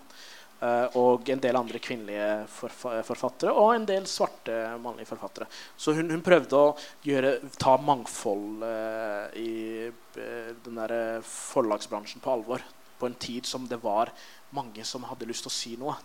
[0.63, 5.49] Uh, og en del andre kvinnelige forfa forfattere og en del svarte mannlige forfattere.
[5.75, 6.69] Så hun, hun prøvde å
[7.03, 12.63] gjøre, ta mangfold uh, i den der forlagsbransjen på alvor
[13.03, 14.13] på en tid som det var
[14.55, 15.97] mange som hadde lyst til å si noe.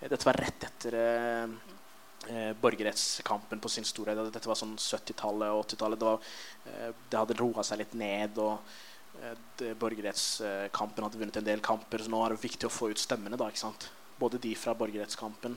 [0.00, 4.20] Dette var rett etter eh, borgerrettskampen på sin storhet.
[4.32, 6.00] Dette var sånn 70-tallet og 80-tallet.
[6.00, 8.40] Det, eh, det, hadde roa seg litt ned.
[8.40, 8.62] og eh,
[9.80, 12.02] Borgerrettskampen hadde vunnet en del kamper.
[12.02, 13.38] Så nå er det viktig å få ut stemmene.
[13.40, 13.88] da, ikke sant?
[14.18, 15.56] Både de fra borgerrettskampen,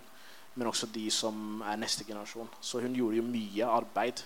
[0.58, 2.50] men også de som er neste generasjon.
[2.62, 4.24] Så hun gjorde jo mye arbeid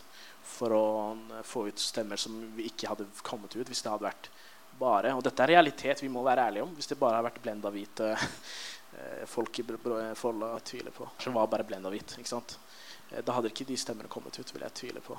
[0.47, 4.07] for å eh, få ut stemmer som vi ikke hadde kommet ut hvis det hadde
[4.07, 4.31] vært
[4.81, 6.71] bare Og dette er realitet vi må være ærlige om.
[6.73, 8.15] Hvis det bare har vært blenda hvite
[8.91, 9.63] Eh, folk i
[10.15, 11.09] Folla tviler på.
[11.17, 12.17] Som var bare blenda hvit.
[12.17, 12.59] ikke sant?
[13.09, 15.17] Eh, da hadde ikke de stemmene kommet ut, vil jeg tvile på.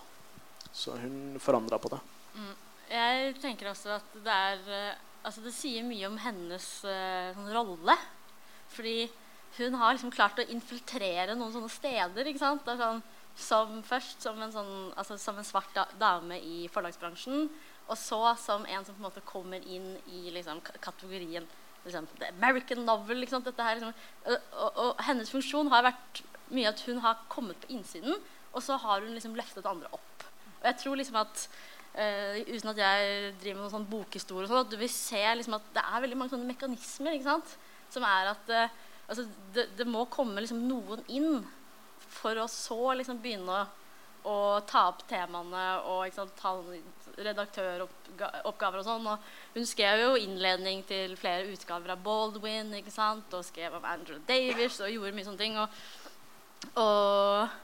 [0.73, 2.01] Så hun forandra på det.
[2.35, 2.55] Mm.
[2.93, 7.53] Jeg tenker også at det er eh, Altså det sier mye om hennes uh, sånn
[7.55, 7.95] rolle.
[8.75, 9.05] Fordi
[9.55, 12.27] hun har liksom klart å infiltrere noen sånne steder.
[12.27, 12.67] ikke sant?
[12.67, 12.99] Sånn,
[13.39, 17.47] som først som en, sånn, altså som en svart dame i forlagsbransjen.
[17.87, 21.47] Og så som en som på en måte kommer inn i liksom, kategorien
[21.85, 23.23] liksom, American novel.
[23.23, 23.95] Liksom, her, liksom,
[24.27, 28.19] og, og, hennes funksjon har vært mye at hun har kommet på innsiden,
[28.53, 30.27] og så har hun liksom løftet andre opp.
[30.61, 31.47] Og jeg tror liksom at
[31.97, 35.59] uh, Uten at jeg driver med noen sånn bokhistorie, sånn, at du vil se liksom
[35.59, 37.55] at det er veldig mange sånne mekanismer ikke sant?
[37.93, 41.43] som er at uh, altså, det, det, må komme liksom noen inn
[42.13, 43.67] for å så liksom begynne å,
[44.29, 44.37] å
[44.69, 46.55] ta opp temaene og sant, ta
[47.19, 49.09] redaktøroppgaver og sånn.
[49.13, 53.33] Og hun skrev jo innledning til flere utgaver av Baldwin ikke sant?
[53.37, 55.59] og skrev om Andrew Davies og gjorde mye sånne ting.
[55.61, 55.69] Og,
[56.81, 57.61] og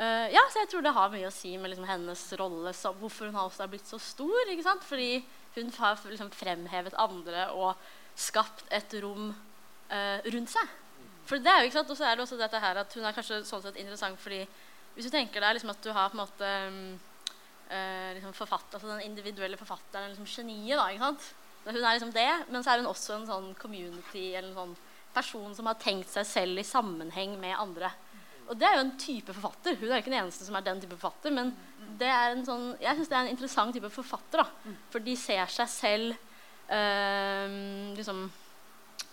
[0.00, 2.92] uh, ja, så jeg tror det har mye å si med liksom, hennes rolle, så,
[2.98, 4.52] hvorfor hun også har blitt så stor.
[4.52, 4.86] ikke sant?
[4.86, 5.18] Fordi
[5.56, 7.74] hun har liksom, fremhevet andre og
[8.18, 10.76] skapt et rom uh, rundt seg.
[11.24, 13.06] For det er jo ikke sant, Og så er det også dette her at hun
[13.06, 14.42] er kanskje sånn sett interessant fordi
[14.94, 16.82] hvis du tenker deg liksom at du har på en måte um,
[17.66, 20.76] uh, liksom altså Den individuelle forfatteren er liksom geniet.
[20.78, 21.30] da, ikke sant?
[21.64, 24.76] Hun er liksom det, men så er hun også en sånn community eller en sånn
[25.14, 27.90] person som har tenkt seg selv i sammenheng med andre.
[28.48, 29.78] Og det er jo en type forfatter.
[29.80, 31.32] Hun er ikke den eneste som er den type forfatter.
[31.34, 31.54] Men
[32.00, 34.42] det er en sånn, jeg syns det er en interessant type forfatter.
[34.42, 36.16] da, For de ser seg selv
[36.68, 37.58] øh,
[37.96, 38.24] liksom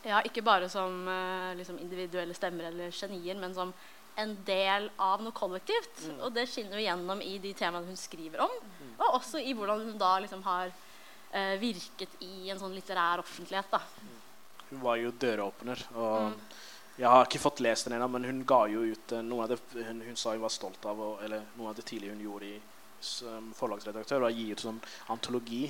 [0.08, 3.74] ja, ikke bare som øh, liksom individuelle stemmer eller genier, men som
[4.20, 6.08] en del av noe kollektivt.
[6.08, 6.18] Mm.
[6.26, 8.96] Og det skinner jo gjennom i de temaene hun skriver om, mm.
[8.98, 13.72] og også i hvordan hun da liksom har øh, virket i en sånn litterær offentlighet.
[13.72, 13.82] da.
[14.72, 15.88] Hun var jo døråpner.
[15.96, 16.38] og mm.
[17.02, 19.50] Jeg har ikke fått lest den ennå, men hun ga jo ut uh, noe av
[19.50, 22.22] det hun, hun, sa hun var stolt av, og, eller noe av det tidlige hun
[22.22, 22.60] gjorde i,
[23.02, 24.78] som forlagsredaktør, var å gi ut sånn
[25.10, 25.64] antologi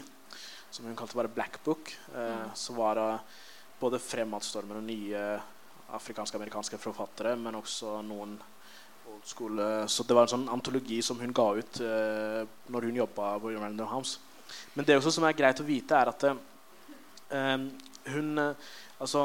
[0.72, 1.94] som hun kalte bare Black Book.
[2.15, 2.52] Eh, mm.
[2.56, 3.08] Så var det
[3.80, 5.22] både fremadstormer og nye
[5.96, 8.38] afrikanske-amerikanske forfattere, men også noen
[9.12, 9.60] old school
[9.91, 13.52] Så det var en sånn antologi som hun ga ut eh, når hun jobba på
[13.56, 14.20] Random House.
[14.76, 17.65] Men det også som er greit å vite, er at eh,
[18.12, 18.54] hun uh,
[19.02, 19.24] Altså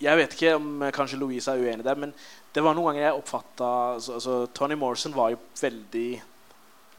[0.00, 2.14] Jeg vet ikke om kanskje Louise er uenig der, men
[2.54, 3.66] det var noen ganger jeg oppfatta
[3.98, 6.08] altså, altså, Tony Morrison var jo veldig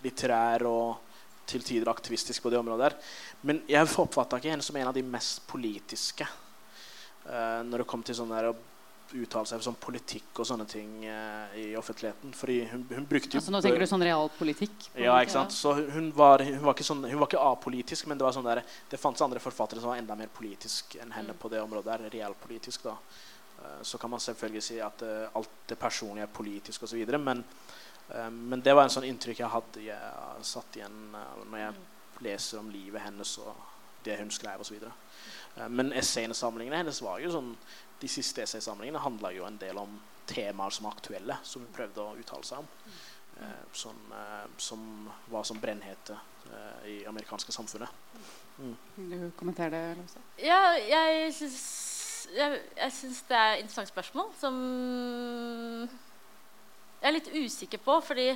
[0.04, 1.08] litterær og
[1.50, 2.92] til tider aktivistisk på det området.
[2.92, 3.16] der.
[3.42, 6.28] Men jeg oppfatta ikke henne som en av de mest politiske
[7.26, 8.56] uh, når det kom til sånn der å
[9.18, 12.34] uttale seg om politikk og sånne ting eh, i offentligheten.
[12.38, 14.88] Fordi hun, hun brukte jo altså, Nå tenker du sånn realpolitikk?
[14.96, 15.56] Ja, ikke sant.
[15.56, 18.48] Så hun var, hun var, ikke, sånn, hun var ikke apolitisk, men det var sånn
[18.48, 21.92] der, det fantes andre forfattere som var enda mer politisk enn henne på det området
[21.94, 22.16] der.
[22.16, 22.98] Realpolitisk, da.
[23.62, 27.18] Uh, så kan man selvfølgelig si at alt det personlige er politisk osv.
[27.18, 31.66] Men uh, men det var en sånn inntrykk jeg hadde jeg satt igjen uh, når
[31.66, 33.70] jeg leser om livet hennes og
[34.06, 34.82] det hun skrev osv.
[35.58, 37.54] Uh, men essayene samlingene hennes var jo sånn
[38.02, 42.04] De siste essaysamlingene handla jo en del om temaer som er aktuelle, som hun prøvde
[42.04, 42.70] å uttale seg om.
[43.42, 47.90] Eh, som, eh, som var som brennhete eh, i amerikanske samfunnet.
[48.58, 48.76] Mm.
[48.96, 50.22] Du kommenterer det, Lose?
[50.38, 54.60] Ja, jeg syns, jeg, jeg syns det er et interessant spørsmål som
[57.02, 58.28] jeg er litt usikker på, fordi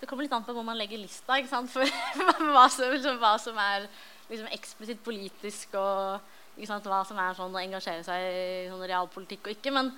[0.00, 1.40] det kommer litt an på hvor man legger lista.
[1.40, 1.72] ikke sant?
[1.74, 3.88] For hva som, liksom, hva som er
[4.30, 6.20] liksom, eksplisitt politisk, og
[6.68, 9.72] sant, hva som er sånn å engasjere seg i sånn realpolitikk og ikke.
[9.74, 9.92] Men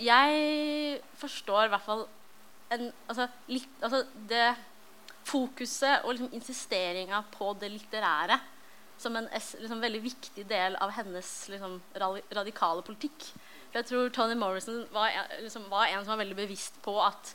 [0.00, 2.04] jeg forstår i hvert fall
[2.74, 4.50] en, altså, litt, altså, det
[5.26, 8.38] fokuset og liksom, insisteringa på det litterære
[9.00, 13.28] som en liksom, veldig viktig del av hennes liksom, radikale politikk.
[13.68, 17.34] For jeg tror Tony Morrison var, liksom, var en som var veldig bevisst på at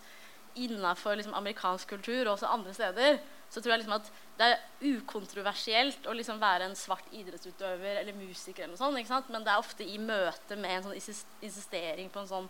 [0.60, 3.22] innafor liksom, amerikansk kultur og også andre steder
[3.52, 4.10] så tror jeg liksom at
[4.42, 8.64] det er ukontroversielt å liksom være en svart idrettsutøver eller musiker.
[8.64, 12.32] eller noe sånt, Men det er ofte i møte med en sånn insistering på en
[12.32, 12.50] sånn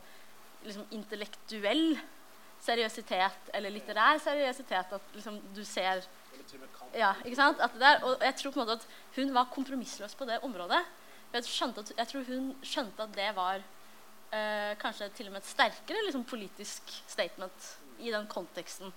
[0.63, 1.99] liksom, intellektuell
[2.61, 6.05] seriøsitet eller litterær seriøsitet at liksom, du ser
[6.95, 7.59] ja, ikke sant?
[7.79, 10.79] Der, og jeg tror på en måte at hun var kompromissløs på det området.
[11.33, 13.61] Jeg, at, jeg, tror hun skjønte at det var
[14.35, 17.69] eh, kanskje til og med et sterkere liksom, politisk statement
[18.01, 18.93] i den konteksten.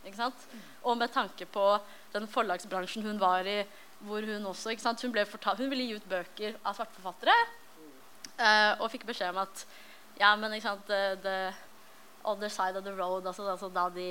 [0.82, 1.66] Og med tanke på
[2.14, 3.60] den forlagsbransjen hun var i,
[4.04, 4.74] hvor hun også?
[5.02, 7.36] Hun, fortalt, hun ville gi ut bøker av svarte forfattere,
[8.34, 9.60] Uh, og fikk beskjed om at
[10.18, 11.36] ja, men ikke sant, the, the
[12.26, 14.08] other side of the road, altså, altså da de,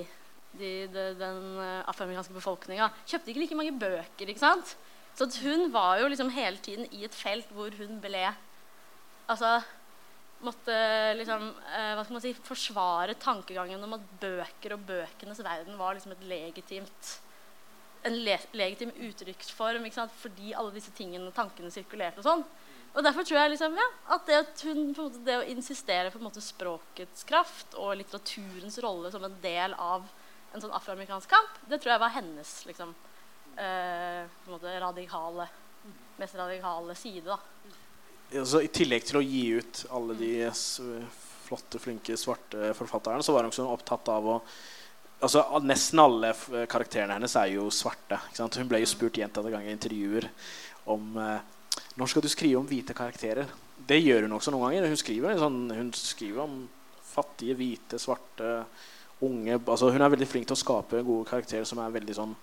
[0.56, 4.32] de, de den uh, afroamerikanske befolkninga kjøpte ikke like mange bøker.
[4.32, 4.78] ikke sant?
[5.20, 8.30] Så hun var jo liksom hele tiden i et felt hvor hun ble
[9.28, 9.62] Altså
[10.46, 10.76] måtte
[11.18, 15.96] liksom eh, hva skal man si, forsvare tankegangen om at bøker og bøkenes verden var
[15.96, 17.14] liksom et legitimt
[18.04, 19.86] en le legitim uttrykksform
[20.20, 22.20] fordi alle disse tingene og tankene sirkulerte.
[22.20, 22.44] og sånn.
[22.94, 26.44] Og Derfor tror jeg liksom, ja, at det, hun, måte, det å insistere på måte
[26.44, 30.06] språkets kraft og litteraturens rolle som en del av
[30.54, 32.92] en sånn afroamerikansk kamp, det tror jeg var hennes liksom,
[33.58, 34.28] eh,
[34.84, 35.48] radikale,
[36.20, 37.26] mest radikale side.
[37.26, 37.40] da.
[38.32, 40.32] Altså, I tillegg til å gi ut alle de
[41.44, 44.38] flotte, flinke svarte forfatterne, så var hun også opptatt av å
[45.24, 46.32] altså, Nesten alle
[46.72, 48.20] karakterene hennes er jo svarte.
[48.40, 50.30] Hun ble jo spurt gjentatte ganger i intervjuer
[50.92, 51.52] om eh,
[51.98, 53.52] når skal du skrive om hvite karakterer.
[53.78, 54.90] Det gjør hun også noen ganger.
[54.90, 56.58] Hun skriver, sånn, hun skriver om
[57.14, 58.64] fattige, hvite, svarte,
[59.24, 62.34] unge altså, Hun er veldig flink til å skape gode karakterer som er veldig sånn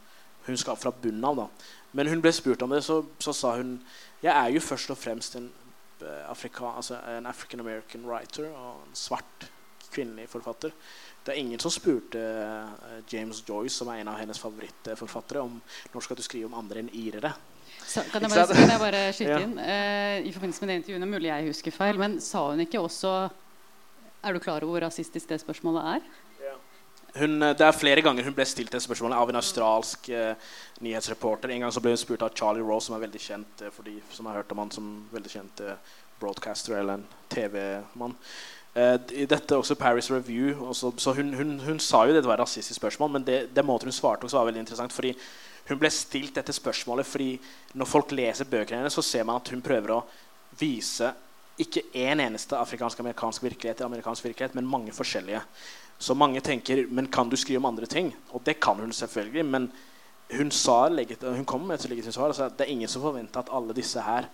[0.47, 1.37] hun skal fra bunnen av.
[1.37, 1.47] da.
[1.93, 3.79] Men hun ble spurt om det, så, så sa hun
[4.23, 5.49] jeg er jo først og fremst en,
[6.29, 9.49] Afrika, altså en African American writer og en svart
[9.91, 10.71] kvinnelig forfatter.
[11.27, 15.59] Det er ingen som spurte uh, James Joyce, som er en av hennes favorittforfattere, om
[15.93, 17.33] når skal du skrive om andre enn irere.
[17.85, 19.41] Så, kan, jeg bare, kan jeg bare skyte Ja.
[19.45, 19.59] inn?
[19.59, 23.13] Eh, I forbindelse med det intervjuet, mulig jeg husker feil, men sa hun ikke også
[24.23, 26.09] Er du klar over hvor rasistisk det spørsmålet er?
[27.17, 30.53] Hun, eh, det er flere ganger hun ble stilt det spørsmålet av en australsk eh,
[30.85, 31.51] nyhetsreporter.
[31.51, 33.89] En gang så ble hun spurt av Charlie Rose, som er veldig kjent eh, for
[33.89, 38.17] de som har hørt om han som veldig kjent eh, broadcaster eller en TV-mann.
[38.75, 40.55] Eh, I dette også Paris Review.
[40.69, 43.65] Også, så hun, hun, hun sa jo det var et rasistisk spørsmål, men det, det
[43.67, 44.93] måten hun svarte også var veldig interessant.
[44.93, 45.17] fordi
[45.69, 47.35] hun ble stilt dette spørsmålet fordi
[47.79, 50.05] når folk leser bøkene hennes, så ser man at hun prøver å
[50.59, 51.13] vise
[51.61, 55.43] ikke én eneste afrikansk-amerikansk virkelighet, i amerikansk virkelighet, men mange forskjellige.
[56.01, 58.15] Så mange tenker men kan du skrive om andre ting?
[58.33, 59.45] Og det kan hun selvfølgelig.
[59.45, 59.67] Men
[60.33, 62.33] hun, sa, hun kom med et legitimt svar.
[62.33, 64.29] Altså, det er ingen som forventer at alle disse her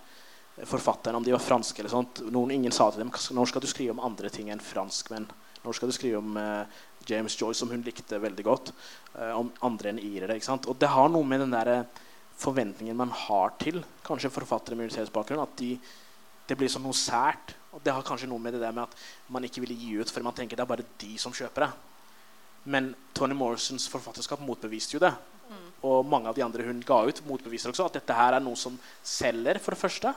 [0.55, 3.65] eh, forfatterne, om de var franske eller sånt noen, Ingen sa til dem når skal
[3.65, 5.27] du skrive om andre ting enn franskmenn.
[5.65, 6.63] Når skal du skrive om uh,
[7.09, 8.71] James Joyce, som hun likte veldig godt.
[9.17, 10.37] uh, om andre enn irere.
[10.37, 10.69] ikke sant?
[10.71, 11.83] Og det har noe med den der
[12.37, 15.43] forventningen man har til kanskje forfattere med minoritetsbakgrunn.
[15.43, 15.75] at de
[16.47, 17.55] det blir som noe sært.
[17.77, 18.95] Og det har kanskje noe med det der med at
[19.29, 21.71] man ikke ville gi ut, for man tenker det er bare de som kjøper det.
[22.67, 25.13] Men Tony Morrisons forfatterskap motbeviste jo det.
[25.85, 28.57] Og mange av de andre hun ga ut, motbeviser også at dette her er noe
[28.59, 28.75] som
[29.05, 30.11] selger, for det første.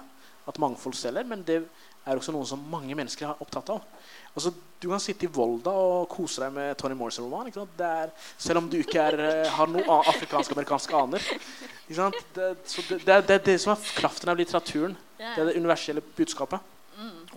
[0.49, 3.85] At mangfold selger, men det er også noe som mange mennesker er opptatt av.
[4.33, 7.53] Altså, Du kan sitte i Volda og kose deg med Tony Morrison-roman.
[8.41, 11.21] Selv om du ikke er, eh, har noe afrikansk-amerikanske aner.
[11.87, 14.97] Det, så det, det, det er det som er kraften av litteraturen.
[15.19, 16.65] Det er det universelle budskapet.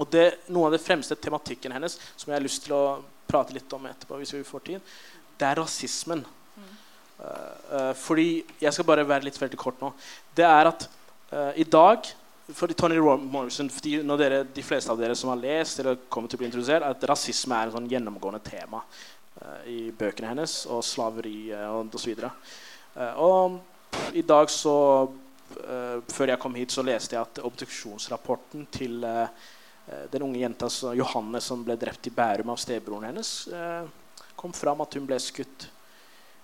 [0.02, 2.86] Og det, noe av det fremste tematikken hennes, som jeg har lyst til å
[3.30, 4.94] prate litt om etterpå, hvis vi får tid,
[5.38, 6.24] det er rasismen.
[6.58, 6.74] Mm.
[7.20, 7.30] Uh,
[7.74, 9.94] uh, fordi Jeg skal bare være litt veldig kort nå.
[10.36, 10.86] Det er at
[11.32, 12.10] uh, i dag
[12.54, 16.30] for Tony Morrison, fordi når dere, De fleste av dere som har lest eller kommer
[16.30, 18.84] til å bli introdusert, at rasisme er et sånn gjennomgående tema
[19.68, 22.20] i bøkene hennes, og slaveri og osv.
[22.22, 24.78] Uh, og i dag så
[26.10, 29.44] Før jeg kom hit, så leste jeg at obduksjonsrapporten til eh,
[29.86, 33.84] den unge jenta Johanne som ble drept i Bærum av stebroren hennes, eh,
[34.36, 35.70] kom fram at hun ble skutt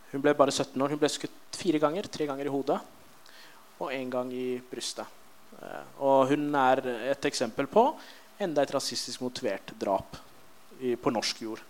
[0.10, 0.90] Hun ble bare 17 år.
[0.90, 2.08] Hun ble skutt fire ganger.
[2.10, 2.80] Tre ganger i hodet
[3.78, 5.06] og én gang i brystet.
[5.62, 6.82] Eh, og hun er
[7.12, 7.84] et eksempel på
[8.42, 10.18] enda et rasistisk motivert drap
[10.80, 11.62] på norsk jord.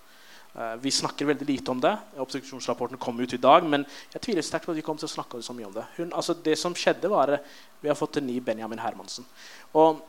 [0.56, 1.98] Eh, vi snakker veldig lite om det.
[2.18, 3.64] Obstruksjonsrapporten kom ut i dag.
[3.64, 5.86] Men jeg tviler sterkt på at vi kommer til å snakke så mye om det.
[5.98, 9.28] Hun, altså det som skjedde var eh, Vi har fått en ny Benjamin Hermansen.
[9.72, 10.02] Og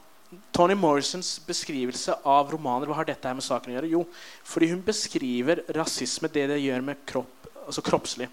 [0.54, 3.90] Tony Morrisons beskrivelse av romaner Hva har dette her med saken å gjøre?
[3.90, 4.04] Jo,
[4.46, 8.28] fordi hun beskriver rasisme, det det gjør med kropp, altså kroppslig.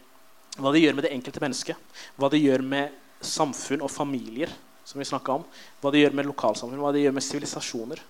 [0.58, 1.98] Hva det gjør med det enkelte mennesket.
[2.18, 2.94] Hva det gjør med
[3.26, 4.54] samfunn og familier,
[4.86, 5.48] som vi snakket om.
[5.82, 8.06] Hva det gjør med lokalsamfunn, hva det gjør med sivilisasjoner.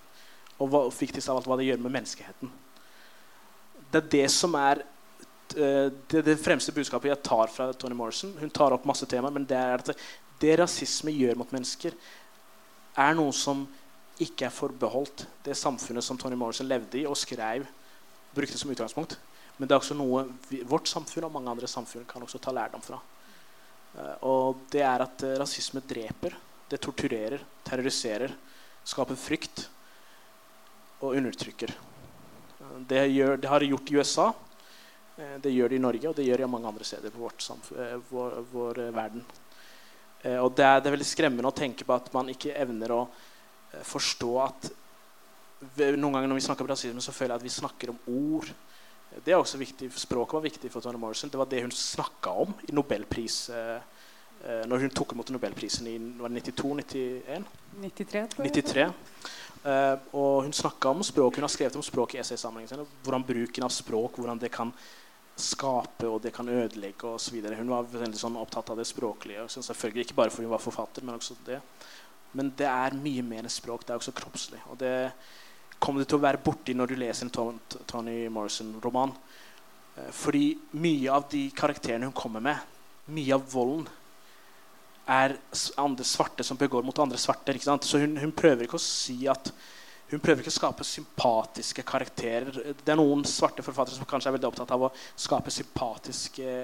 [0.58, 2.52] Og hva, viktigst av alt, hva det gjør med menneskeheten.
[3.88, 4.82] Det er det som er
[5.56, 8.36] eh, det, det fremste budskapet jeg tar fra Toni Morrison.
[8.36, 9.92] Hun tar opp masse temaer, men det er at
[10.42, 11.96] det rasisme gjør mot mennesker,
[12.98, 13.64] er noe som
[14.22, 17.66] ikke er forbeholdt det samfunnet som Tony Morrison levde i og skrev,
[18.34, 19.16] brukte som utgangspunkt.
[19.58, 22.54] Men det er også noe vi, vårt samfunn og mange andre samfunn kan også ta
[22.54, 22.98] lærdom fra.
[23.94, 26.36] Eh, og det er at eh, rasisme dreper,
[26.68, 28.34] det torturerer, terroriserer,
[28.86, 29.64] skaper frykt
[31.00, 31.72] og undertrykker.
[31.72, 34.28] Eh, det, gjør, det har det gjort i USA,
[35.42, 37.30] det gjør det i Norge, og det gjør det i mange andre steder på
[38.10, 39.24] vår, vår eh, verden.
[40.22, 42.94] Eh, og det er, det er veldig skremmende å tenke på at man ikke evner
[42.94, 44.70] å eh, forstå at
[45.98, 48.50] noen ganger når vi snakker om rasisme, så føler jeg at vi snakker om ord.
[49.24, 51.30] Det er også viktig, Språket var viktig for Toni Morrison.
[51.32, 53.96] Det var det hun snakka om i Nobelpris eh,
[54.70, 57.48] når hun tok imot Nobelprisen i var det 92-91.
[57.82, 58.52] 93, tror jeg.
[58.54, 58.84] 93.
[59.64, 61.36] Eh, og hun snakka om språk.
[61.36, 62.84] Hun har skrevet om språk i essaysamlingen sin.
[63.04, 64.72] Hvordan bruken av språk hvordan det kan
[65.38, 67.38] skape og det kan ødelegge osv.
[67.54, 69.44] Hun var veldig sånn opptatt av det språklige.
[69.44, 71.60] og selvfølgelig Ikke bare fordi hun var forfatter, men også det.
[72.32, 73.86] Men det er mye mer enn språk.
[73.86, 74.60] Det er også kroppslig.
[74.72, 75.12] Og det
[75.78, 79.14] kommer du til å være borti når du leser en Tony Morrison-roman.
[79.96, 82.76] Eh, Fordi mye av de karakterene hun kommer med,
[83.14, 83.88] mye av volden,
[85.08, 85.38] er
[85.80, 87.54] andre svarte som begår mot andre svarte.
[87.80, 89.48] Så hun, hun prøver ikke å si at
[90.08, 92.74] hun prøver ikke å skape sympatiske karakterer.
[92.80, 96.54] Det er noen svarte forfattere som kanskje er veldig opptatt av å skape sympatiske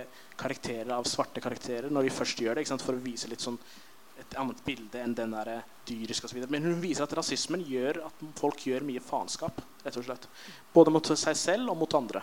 [0.40, 2.86] karakterer av svarte karakterer når de først gjør det, ikke sant?
[2.86, 3.60] for å vise litt sånn
[4.20, 6.44] et annet bilde enn den der dyriske osv.
[6.48, 9.60] Men hun viser at rasismen gjør at folk gjør mye faenskap.
[9.84, 10.28] rett og slett.
[10.72, 12.22] Både mot seg selv og mot andre.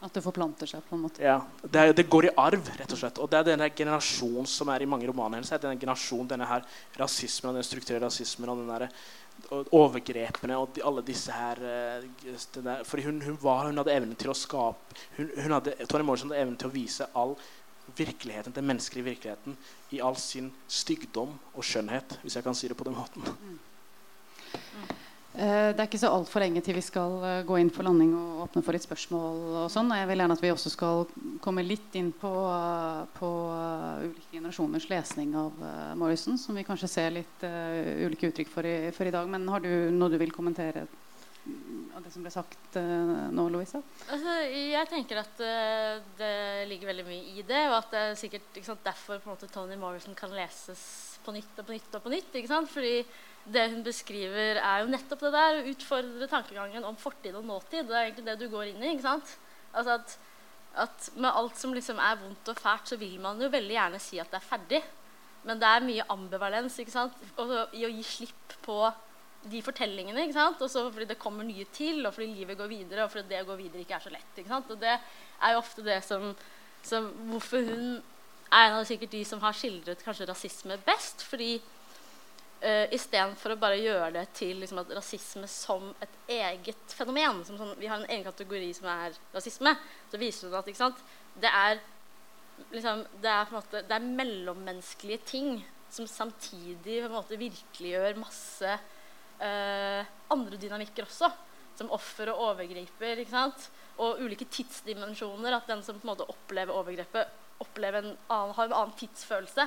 [0.00, 1.20] At det forplanter seg på en måte.
[1.20, 3.18] Ja, det, er, det går i arv, rett og slett.
[3.20, 5.50] Og det er denne generasjonen som er i mange romaner hennes.
[5.52, 6.64] er Denne generasjonen, denne her
[6.96, 8.86] rasismen og den strukturelle rasismen og den der,
[9.50, 12.04] og overgrepene og de, alle disse her eh,
[12.54, 16.06] der, Fordi hun, hun, var, hun hadde evnen til å skape hun, hun hadde, Tony
[16.06, 17.34] Morrison hadde evnen til å vise all
[17.96, 19.56] virkeligheten, den menneskelige virkeligheten
[19.90, 23.26] i all sin stygdom og skjønnhet, hvis jeg kan si det på den måten.
[23.26, 23.58] Mm.
[25.40, 28.10] Eh, det er ikke så altfor lenge til vi skal eh, gå inn for landing
[28.12, 29.38] og åpne for litt spørsmål.
[29.62, 29.88] og sånn.
[29.96, 31.06] Jeg vil gjerne at vi også skal
[31.40, 33.30] komme litt inn på, eh, på
[34.04, 35.62] ulike generasjoners lesning av
[35.96, 39.28] Morrison, som vi kanskje ser litt uh, ulike uttrykk for i, for i, dag.
[39.32, 40.84] Men har du noe du vil kommentere
[41.96, 43.80] av det som ble sagt uh, nå, Louisa?
[44.12, 48.20] Altså, jeg tenker at uh, det ligger veldig mye i det, og at det er
[48.20, 50.84] sikkert sant, derfor måte, Tony Morrison kan leses
[51.24, 52.32] på nytt og på nytt og på nytt.
[52.36, 52.70] ikke sant?
[52.72, 53.00] Fordi
[53.44, 55.58] det hun beskriver, er jo nettopp det der.
[55.60, 57.88] Å utfordre tankegangen om fortid og nåtid.
[57.88, 58.94] Det er egentlig det du går inn i.
[58.94, 59.36] ikke sant?
[59.72, 60.16] Altså at,
[60.84, 64.02] at Med alt som liksom er vondt og fælt, så vil man jo veldig gjerne
[64.02, 64.82] si at det er ferdig.
[65.48, 67.16] Men det er mye ambivalens ikke sant?
[67.36, 68.82] Også i å gi slipp på
[69.50, 70.26] de fortellingene.
[70.26, 70.60] ikke sant?
[70.60, 73.48] Også fordi det kommer nye til, og fordi livet går videre, og fordi det å
[73.48, 74.32] gå videre ikke er så lett.
[74.36, 74.70] ikke sant?
[74.70, 76.30] Og det er jo ofte det som,
[76.84, 78.02] som Hvorfor hun
[78.50, 81.22] er en av sikkert de som har skildret kanskje rasisme best.
[81.22, 81.60] fordi
[82.60, 87.40] Uh, Istedenfor å bare gjøre det til liksom, rasisme som et eget fenomen.
[87.46, 89.72] Som sånn, vi har en egen kategori som er rasisme.
[90.12, 91.00] Så viser det at sant,
[91.40, 91.80] det, er,
[92.68, 95.54] liksom, det, er, måte, det er mellommenneskelige ting
[95.90, 98.76] som samtidig måte, virkeliggjør masse
[99.40, 100.04] uh,
[100.36, 101.32] andre dynamikker også.
[101.80, 103.24] Som offer og overgriper.
[104.04, 105.56] Og ulike tidsdimensjoner.
[105.56, 109.64] At den som måte opplever overgrepet, opplever en annen, har en annen tidsfølelse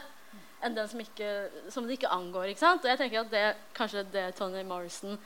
[0.63, 1.29] enn den som, ikke,
[1.73, 2.51] som det ikke angår.
[2.51, 2.83] Ikke sant?
[2.85, 3.45] Og jeg tenker at det
[3.77, 5.17] kanskje det Tony Morrison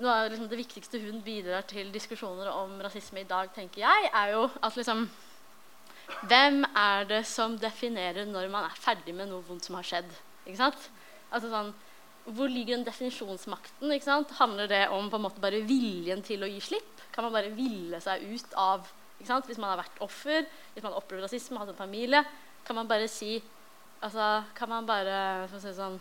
[0.00, 4.08] noe av liksom det viktigste hun bidrar til diskusjoner om rasisme i dag, tenker jeg,
[4.08, 5.06] er jo at liksom
[6.28, 10.10] Hvem er det som definerer når man er ferdig med noe vondt som har skjedd?
[10.44, 10.88] Ikke sant?
[11.32, 11.70] Altså sånn,
[12.26, 13.90] hvor ligger den definisjonsmakten?
[13.94, 14.34] Ikke sant?
[14.36, 17.06] Handler det om på en måte bare viljen til å gi slipp?
[17.14, 19.48] Kan man bare ville seg ut av ikke sant?
[19.48, 20.44] Hvis man har vært offer,
[20.74, 22.20] hvis man har opplevd rasisme, hatt en familie,
[22.66, 23.36] kan man bare si
[24.02, 26.00] Altså, kan man bare si sånn,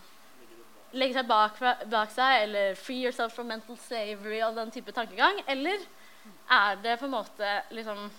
[0.97, 1.59] legge seg bak,
[1.91, 5.43] bak, seg, eller 'free yourself from mental slavery' og den type tankegang?
[5.47, 5.85] Eller
[6.49, 8.09] er det på en måte liksom,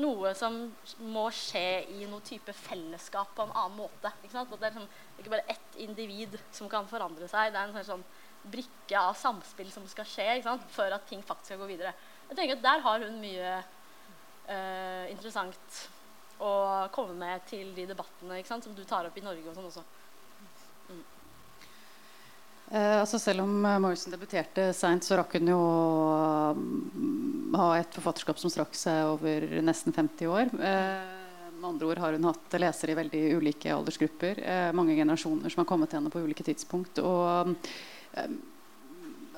[0.00, 0.58] noe som
[1.00, 4.12] må skje i noe type fellesskap på en annen måte?
[4.22, 4.52] Ikke sant?
[4.52, 4.88] At det er liksom,
[5.18, 7.52] ikke bare ett individ som kan forandre seg.
[7.52, 10.28] Det er en sånn, sånn brikke av samspill som skal skje
[10.72, 11.94] for at ting faktisk skal gå videre.
[12.28, 13.56] Jeg tenker at Der har hun mye
[14.48, 15.80] uh, interessant
[16.40, 16.52] å
[16.94, 19.84] komme med til de debattene som du tar opp i Norge og sånn også.
[20.90, 21.02] Mm.
[22.70, 27.72] Eh, altså selv om eh, Morrison debuterte seint, så rakk hun jo å um, ha
[27.78, 30.52] et forfatterskap som strakk seg over nesten 50 år.
[30.58, 31.16] Eh,
[31.60, 34.40] med andre ord har hun hatt lesere i veldig ulike aldersgrupper.
[34.40, 37.02] Eh, mange generasjoner som har kommet til henne på ulike tidspunkt.
[37.04, 37.52] Og,
[38.14, 38.30] eh,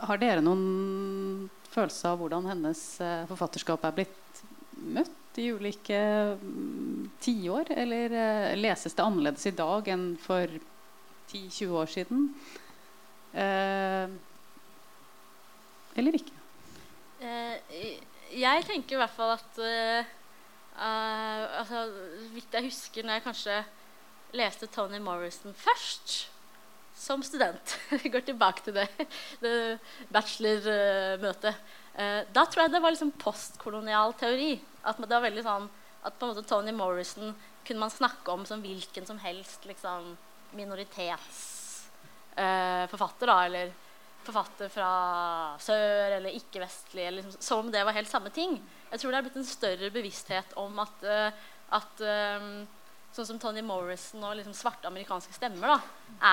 [0.02, 4.42] har dere noen følelse av hvordan hennes eh, forfatterskap er blitt
[4.76, 5.21] møtt?
[5.40, 5.98] I ulike
[6.40, 7.72] mm, tiår?
[7.84, 10.50] Eller uh, leses det annerledes i dag enn for
[11.32, 12.26] 10-20 år siden?
[13.32, 14.12] Uh,
[15.96, 16.36] eller ikke?
[17.22, 17.56] Uh,
[18.32, 19.58] jeg tenker i hvert fall at
[20.72, 21.82] altså,
[22.32, 23.56] Vidt jeg husker når jeg kanskje
[24.32, 26.14] leste Tony Morrison først
[26.96, 28.88] som student Vi går tilbake til det,
[29.42, 29.54] det
[30.12, 31.60] bachelormøtet.
[31.92, 34.52] Uh, da tror jeg det var liksom postkolonial teori.
[34.82, 35.66] At det var veldig sånn
[36.02, 37.28] at på en måte Tony Morrison
[37.62, 40.00] kunne man snakke om som hvilken som helst liksom,
[40.58, 43.28] minoritetsforfatter.
[43.30, 43.66] Uh, eller
[44.22, 44.88] forfatter fra
[45.62, 47.06] sør eller ikke-vestlig.
[47.18, 48.52] Liksom, som om det var helt samme ting.
[48.90, 51.30] Jeg tror det er blitt en større bevissthet om at, uh,
[51.78, 51.94] at
[52.38, 52.50] um,
[53.14, 55.78] sånn som Tony Morrison og liksom, svarte amerikanske stemmer da,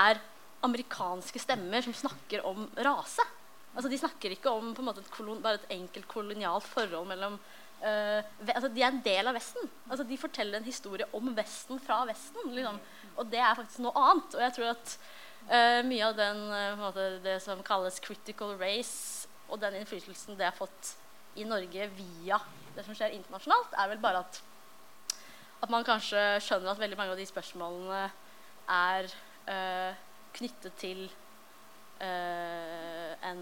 [0.06, 0.14] er
[0.66, 3.24] amerikanske stemmer som snakker om rase.
[3.76, 8.22] Altså, de snakker ikke om måte, et kolon, bare et enkelt kolonialt forhold mellom uh,
[8.48, 9.70] altså, De er en del av Vesten.
[9.88, 12.50] Altså, de forteller en historie om Vesten fra Vesten.
[12.56, 12.80] Liksom.
[13.16, 14.36] Og det er faktisk noe annet.
[14.36, 14.96] Og jeg tror at
[15.52, 20.50] uh, mye av den, uh, måte, det som kalles critical race, og den innflytelsen det
[20.50, 20.96] har fått
[21.40, 22.42] i Norge via
[22.76, 24.42] det som skjer internasjonalt, er vel bare at,
[25.62, 28.04] at man kanskje skjønner at veldig mange av de spørsmålene
[28.70, 29.10] er
[30.36, 31.08] knyttet til
[32.00, 33.40] en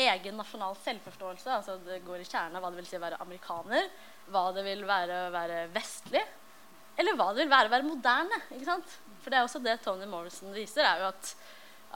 [0.00, 1.50] egen nasjonal selvforståelse.
[1.52, 3.90] altså Det går i kjernen av hva det vil si å være amerikaner,
[4.32, 6.22] hva det vil være å være vestlig,
[6.98, 8.40] eller hva det vil være å være moderne.
[8.54, 8.96] ikke sant?
[9.22, 11.34] For det er også det Tony Morrison viser, er jo at,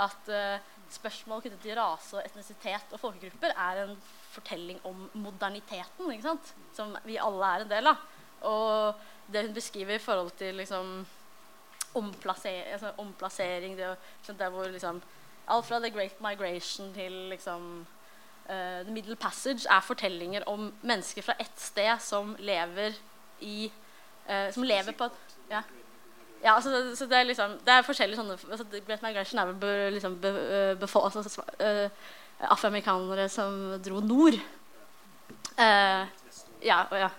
[0.06, 3.96] at uh, spørsmål knyttet til rase, og etnisitet og folkegrupper er en
[4.32, 6.52] fortelling om moderniteten, ikke sant?
[6.76, 8.04] som vi alle er en del av.
[8.48, 10.94] Og det hun beskriver i forhold til liksom,
[11.98, 13.90] omplassering, altså, omplassering det,
[14.26, 15.02] det hvor liksom,
[15.48, 17.86] Alt fra The Great Migration til liksom,
[18.46, 22.94] uh, The Middle Passage er fortellinger om mennesker fra ett sted som lever
[23.40, 23.70] i
[24.28, 25.10] uh, Som lever på
[25.50, 25.62] ja.
[26.42, 29.60] Ja, altså, så det er liksom Det er forskjellige sånne altså, Great Migration er vel
[29.62, 31.90] be, liksom be, eh, befo- altså, eh,
[32.42, 34.34] afroamerikanere som dro nord.
[35.54, 36.08] Uh,
[36.64, 37.10] ja, ja.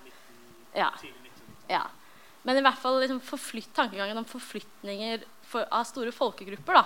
[0.76, 0.90] ja.
[1.70, 1.82] Ja.
[2.44, 3.22] Men i hvert fall liksom
[3.76, 6.74] tankegangen om forflytninger for, av store folkegrupper.
[6.74, 6.84] da.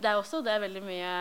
[0.00, 1.12] Det er også det er veldig mye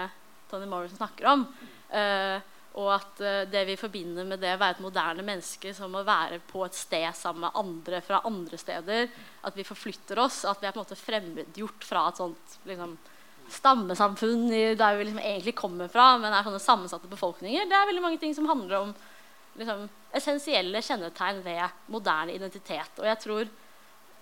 [0.50, 1.46] Tony Morrison snakker om.
[1.92, 2.40] Uh,
[2.80, 6.06] og at uh, det vi forbinder med det å være et moderne menneske som å
[6.08, 9.10] være på et sted sammen med andre fra andre steder.
[9.46, 10.44] At vi forflytter oss.
[10.50, 12.98] At vi er på en måte fremmedgjort fra et sånt liksom,
[13.50, 17.66] stammesamfunn der vi liksom egentlig kommer fra, men er sånne sammensatte befolkninger.
[17.70, 18.92] Det er veldig mange ting som handler om
[19.60, 23.02] liksom, essensielle kjennetegn ved moderne identitet.
[23.02, 23.50] Og jeg tror,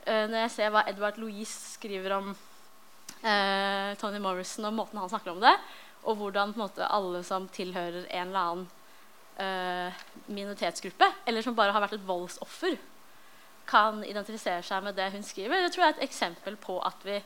[0.07, 2.31] uh, når jeg ser hva Edvard Louise skriver om
[3.23, 5.53] eh, Tony Morrison og måten han snakker om det,
[6.07, 8.67] og hvordan måte, alle som tilhører en eller annen
[9.41, 12.77] eh, minoritetsgruppe, eller som bare har vært et voldsoffer,
[13.67, 17.01] kan identifisere seg med det hun skriver, det tror jeg er et eksempel på at
[17.03, 17.17] vi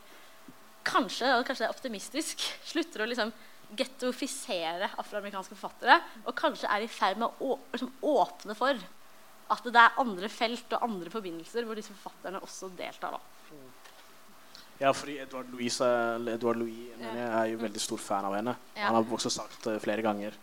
[0.88, 3.34] kanskje, og kanskje det er optimistisk, slutter å liksom
[3.78, 8.82] gettofisere afroamerikanske forfattere, og kanskje er i ferd med å- liksom, åpne for
[9.52, 13.16] at det er andre felt og andre forbindelser hvor disse forfatterne også deltar.
[13.16, 13.41] Da.
[14.82, 18.56] Ja, fordi Edvard Louis, Edvard Louis jeg, er jo veldig stor fan av henne.
[18.76, 18.88] Ja.
[18.88, 20.38] Han har også sagt eh, flere ganger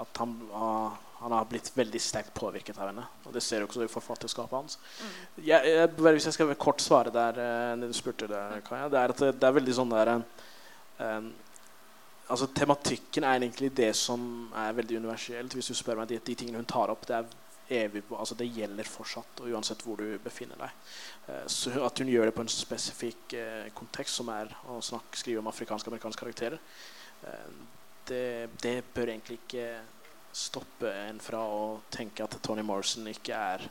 [0.00, 3.04] at han, har- han har blitt veldig sterkt påvirket av henne.
[3.24, 4.78] Og det ser du også i forfatterskapet hans.
[5.38, 8.98] Jeg, jeg, bare hvis jeg skal kort svare der uh, du spurte der, Kaja, det
[9.00, 11.30] er at det, det er veldig sånn der uh,
[12.24, 15.54] Altså Tematikken er egentlig det som er veldig universelt.
[15.54, 17.26] Hvis du spør meg de, de tingene hun tar opp, det er
[17.70, 20.70] evig, altså det gjelder fortsatt, og uansett hvor du befinner deg.
[21.28, 25.16] Eh, Så at hun gjør det på en spesifikk eh, kontekst, som er å snakke,
[25.16, 26.58] skrive om afrikanske-amerikanske karakterer,
[27.24, 27.48] eh,
[28.08, 29.68] det, det bør egentlig ikke
[30.34, 33.68] stoppe en fra å tenke at Toni Morrison ikke er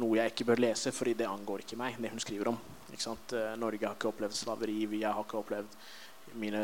[0.00, 2.60] noe jeg ikke bør lese, fordi det angår ikke meg, det hun skriver om.
[3.58, 5.76] Norge har ikke opplevd slaveri, vi- har ikke opplevd
[6.38, 6.62] mine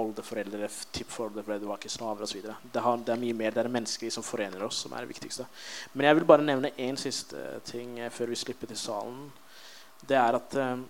[0.00, 2.42] oldeforeldre, tippforeldeforeldre var ikke slaver osv.
[2.44, 5.04] Det, har- det er mye mer det er det menneskelige som forener oss, som er
[5.04, 5.46] det viktigste.
[5.94, 9.28] Men jeg vil bare nevne én siste ting eh, før vi slipper til salen.
[10.06, 10.82] Det er at eh,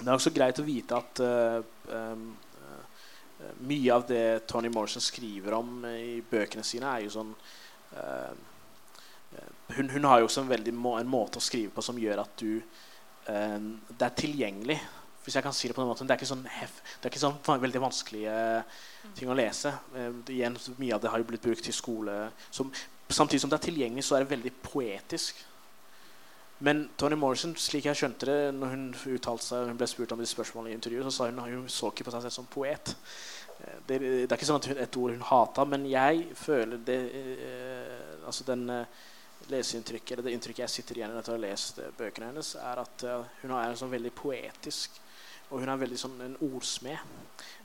[0.00, 2.16] det er også greit å vite at eh,
[3.60, 7.34] mye av det Tony Morrison skriver om i bøkene sine, er jo sånn
[9.76, 12.32] hun, hun har jo også en, må, en måte å skrive på som gjør at
[12.40, 12.62] du
[13.26, 14.76] Det er tilgjengelig.
[15.26, 16.06] Hvis jeg kan si det på den måten.
[16.06, 18.34] Det er ikke sånn, hef, det er ikke sånn veldig vanskelige
[19.18, 19.72] ting å lese.
[19.98, 22.14] Eh, igjen, mye av det har jo blitt brukt i skole.
[22.54, 22.70] Som,
[23.10, 25.40] samtidig som det er tilgjengelig, så er det veldig poetisk.
[26.66, 28.84] Men Toni Morrison, slik jeg skjønte det når hun
[29.16, 31.66] uttalte seg, hun ble spurt om de spørsmålene i intervjuet, så sa hun at hun
[31.68, 32.94] så ikke på seg selv som poet.
[33.58, 36.80] Eh, Det, det er ikke sånn at hun, et ord hun hata, men jeg føler
[36.86, 39.02] det eh, Altså den eh,
[39.52, 42.54] leseinntrykket, eller det inntrykket jeg sitter igjen med etter å ha lest eh, bøkene hennes,
[42.58, 44.96] er at eh, hun er en sånn veldig poetisk
[45.50, 46.98] og hun er veldig sånn en ordsmed.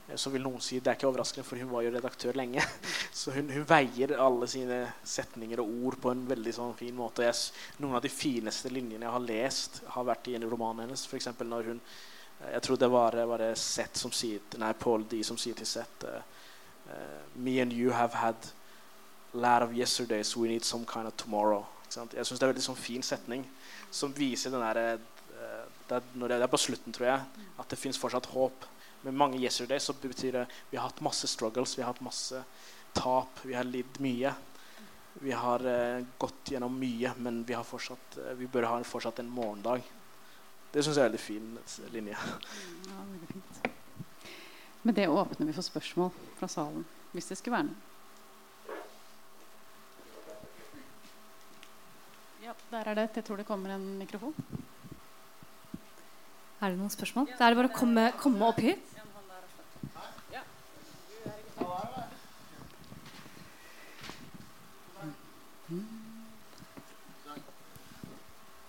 [0.08, 2.62] Eh, Så vil noen si Det er ikke overraskende, for hun var jo redaktør lenge.
[3.20, 7.26] Så hun, hun veier alle sine setninger og ord på en veldig sånn fin måte.
[7.26, 7.52] Jeg,
[7.82, 11.06] noen av de fineste linjene jeg har lest, har vært i en roman hennes.
[11.06, 11.30] F.eks.
[11.40, 15.22] når hun eh, Jeg tror det var, var det Seth som sier Nei, Paul D
[15.26, 16.22] som sier til Seth eh,
[17.34, 18.52] Me and you have had
[19.32, 21.64] lot of yesterdays, we need some kind of tomorrow.
[21.92, 23.42] Jeg syns det er en veldig sånn fin setning
[23.92, 25.00] som viser den eh,
[25.88, 28.64] det, er- når det det er på slutten, tror jeg, at det fins fortsatt håp.
[29.02, 32.44] Med mange yesterdays så betyr det vi har hatt masse struggles, vi har hatt masse
[32.94, 34.34] tap, vi har lidd mye.
[35.20, 38.84] Vi har eh, gått gjennom mye, men vi, har fortsatt, eh, vi bør ha en,
[38.88, 39.82] fortsatt en morgendag.
[40.72, 42.16] Det syns jeg er en veldig fin eh, linje.
[42.88, 43.68] Ja, veldig fint.
[44.82, 46.08] Med det åpner vi for spørsmål
[46.38, 47.90] fra salen, hvis det skulle være noe.
[52.42, 53.10] Ja, der er det.
[53.20, 54.34] Jeg tror det kommer en mikrofon.
[56.62, 57.26] Er det noen spørsmål?
[57.34, 58.88] Da er det bare å komme, komme opp hit.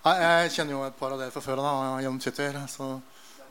[0.03, 1.73] Jeg kjenner jo et par av dere fra før av da,
[2.03, 2.57] gjennom Twitter.
[2.67, 2.89] Så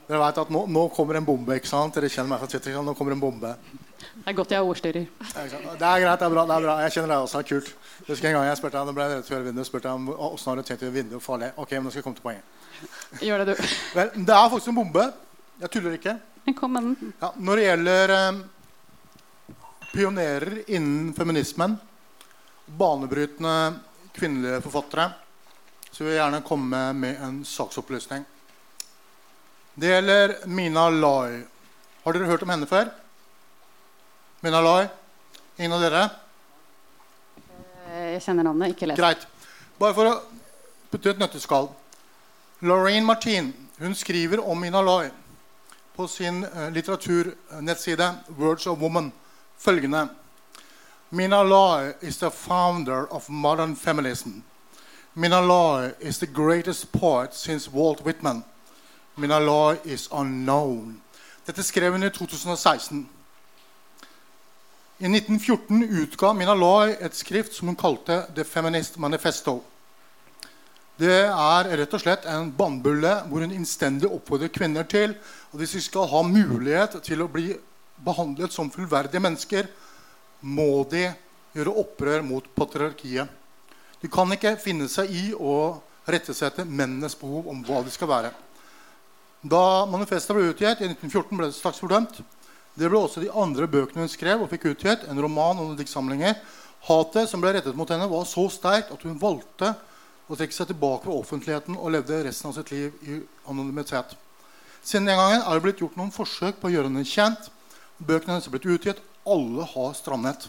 [0.08, 1.54] dere vet at nå, nå kommer en bombe.
[1.56, 1.94] ikke sant?
[1.94, 2.74] Dere kjenner meg fra Twitter.
[2.82, 3.54] Nå kommer en bombe.
[4.02, 5.06] Det er godt jeg er ordstyrer.
[5.06, 6.44] Det er greit, det er bra.
[6.50, 6.76] det er bra.
[6.82, 7.38] Jeg kjenner deg også.
[7.38, 7.72] det er Kult.
[8.02, 10.50] Jeg husker en gang jeg spurte deg, det ble rett før vinduet, spurte ham åssen
[10.50, 11.52] har du tenkt å gjøre vinduet farlig.
[11.54, 12.61] Ok, men nå skal jeg komme til poenget.
[13.22, 13.62] Gjør det, du.
[13.94, 15.04] Vel, det er faktisk en bombe.
[15.62, 16.16] Jeg tuller ikke.
[16.58, 17.12] Kom med den.
[17.22, 18.40] Ja, når det gjelder eh,
[19.92, 21.76] pionerer innen feminismen,
[22.66, 23.54] banebrytende
[24.16, 25.10] kvinnelige forfattere,
[25.92, 28.24] så vil jeg gjerne komme med en saksopplysning.
[29.74, 31.42] Det gjelder Mina Lai.
[32.02, 32.90] Har dere hørt om henne før?
[34.42, 34.86] Mina Lai?
[35.58, 36.02] Ingen av dere?
[37.92, 38.98] Eh, Jeg kjenner navnet, ikke les.
[38.98, 39.28] Greit.
[39.78, 40.16] Bare for å
[40.92, 41.70] putte et nøtteskall.
[42.64, 45.10] Lorraine Martin Hun skriver om Mina Lai
[45.96, 49.12] på sin eh, litteraturnettside Words of Woman
[49.58, 50.08] følgende
[51.08, 54.30] Mina Lai is the founder of modern feminism.
[55.14, 58.44] Mina Lai is the greatest poet since Walt Whitman.
[59.16, 61.02] Mina Lai is unknown.
[61.46, 63.08] Dette skrev hun i 2016.
[64.98, 69.62] I 1914 utga Mina Lai et skrift som hun kalte The Feminist Manifesto.
[71.02, 75.74] Det er rett og slett en bannbulle hvor hun innstendig oppfordrer kvinner til at hvis
[75.74, 77.56] de skal ha mulighet til å bli
[78.06, 79.66] behandlet som fullverdige mennesker,
[80.42, 81.08] må de
[81.56, 83.26] gjøre opprør mot patriarkiet.
[84.02, 87.90] De kan ikke finne seg i å rette seg etter mennenes behov om hva de
[87.94, 88.32] skal være.
[89.42, 92.20] Da manifestet ble utgitt i 1914, ble det straks fordømt.
[92.78, 95.06] Det ble også de andre bøkene hun skrev og fikk utgitt.
[95.10, 96.38] En roman og noen diktsamlinger.
[96.86, 99.74] Hatet som ble rettet mot henne, var så sterkt at hun valgte
[100.32, 103.18] å trekke seg tilbake fra offentligheten og levde resten av sitt liv i
[103.50, 104.14] anonymitet.
[104.82, 107.50] Siden den gangen er det blitt gjort noen forsøk på å gjøre henne kjent.
[108.00, 109.02] Bøkene hennes er blitt utgitt.
[109.28, 110.48] Alle har strandet.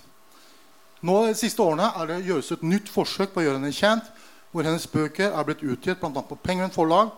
[1.04, 4.08] Nå De siste årene er det gjøres et nytt forsøk på å gjøre henne kjent,
[4.54, 6.24] hvor hennes bøker er blitt utgitt bl.a.
[6.24, 7.12] på Penguin Forlag.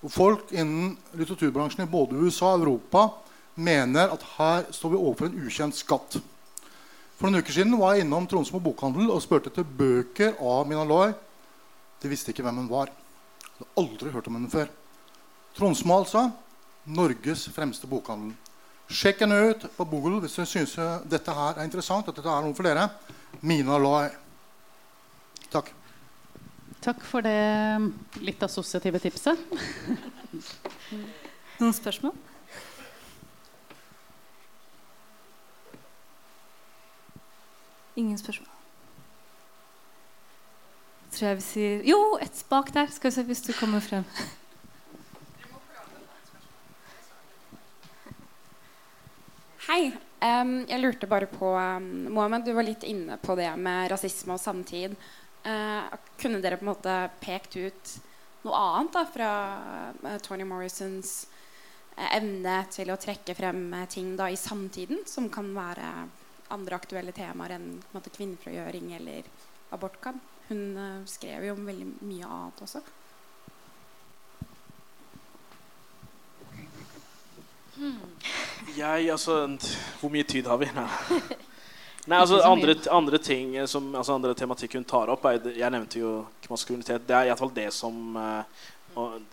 [0.00, 3.10] Og folk innen litteraturbransjen i både USA og Europa
[3.54, 6.18] mener at her står vi overfor en ukjent skatt.
[7.16, 10.84] For noen uker siden var jeg innom Tronsmo bokhandel og spurte etter bøker av Mina
[10.88, 11.14] Loy.
[12.06, 12.90] De visste ikke hvem hun var.
[13.42, 14.68] Jeg hadde aldri hørt om henne før.
[15.56, 16.28] Tronsmo, altså.
[16.86, 18.36] Norges fremste bokhandel.
[18.86, 20.76] Sjekk henne ut på Google hvis du syns
[21.10, 22.06] dette her er interessant.
[22.06, 22.86] at dette er noe for dere.
[23.42, 24.06] Mina Lai.
[25.50, 25.72] Takk.
[26.86, 27.34] Takk for det
[28.22, 29.42] litt assosiative tipset.
[31.58, 32.14] Noen spørsmål?
[37.98, 38.55] Ingen spørsmål?
[41.16, 42.90] Tror jeg vi sier Jo, et bak der.
[42.92, 44.04] Skal vi se hvis du kommer frem.
[49.70, 49.94] Hei.
[50.26, 54.36] Um, jeg lurte bare på um, Mohammed, du var litt inne på det med rasisme
[54.36, 54.94] og samtid.
[55.44, 55.88] Uh,
[56.20, 57.92] kunne dere på en måte pekt ut
[58.46, 59.32] noe annet da, fra
[60.00, 61.16] uh, Tony Morrisons
[61.96, 65.90] uh, evne til å trekke frem ting da, i samtiden som kan være
[66.56, 69.28] andre aktuelle temaer enn måte, kvinnefrigjøring eller
[69.76, 70.35] abortkamp?
[70.48, 70.62] Hun
[71.10, 72.84] skrev jo om veldig mye annet også.
[78.76, 79.58] Jeg, altså
[80.00, 80.68] Hvor mye tid har vi?
[80.74, 80.86] Nei,
[82.10, 86.00] Nei altså andre, andre ting som, altså andre tematikk hun tar opp er, Jeg nevnte
[86.00, 86.12] jo
[86.50, 87.04] maskulinitet.
[87.08, 88.44] Det er iallfall det som uh,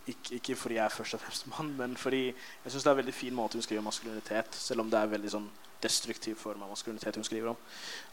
[0.08, 2.96] ikke, ikke, fordi jeg er først og fremst mann, men fordi jeg syns det er
[2.98, 5.52] en veldig fin måte hun skriver om maskulinitet Selv om det er en veldig sånn
[5.84, 7.58] destruktiv form av maskulinitet hun skriver om.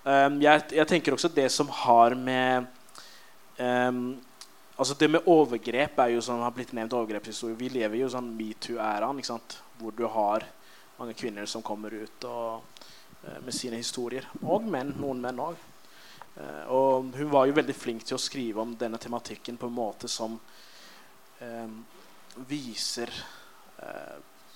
[0.05, 2.66] Um, jeg, jeg, tenker også det som har med
[3.61, 4.02] um,
[4.80, 7.58] Altså Det med overgrep er jo sånn, har blitt nevnt overgrepshistorie.
[7.58, 9.20] Vi lever jo sånn metoo-æraen,
[9.76, 10.46] hvor du har
[10.96, 12.80] mange kvinner som kommer ut og,
[13.26, 14.24] uh, med sine historier.
[14.40, 14.94] Og menn.
[14.96, 15.61] Noen menn òg.
[16.32, 19.68] Uh, eh, og hun var jo veldig flink til å skrive om denne tematikken på
[19.68, 21.78] en måte som um,
[22.48, 23.12] viser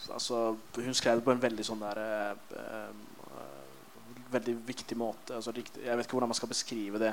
[0.09, 2.01] altså, Hun skrev det på en veldig sånn der
[4.33, 5.37] Veldig viktig måte.
[5.37, 7.13] Altså, jeg vet ikke hvordan man skal beskrive det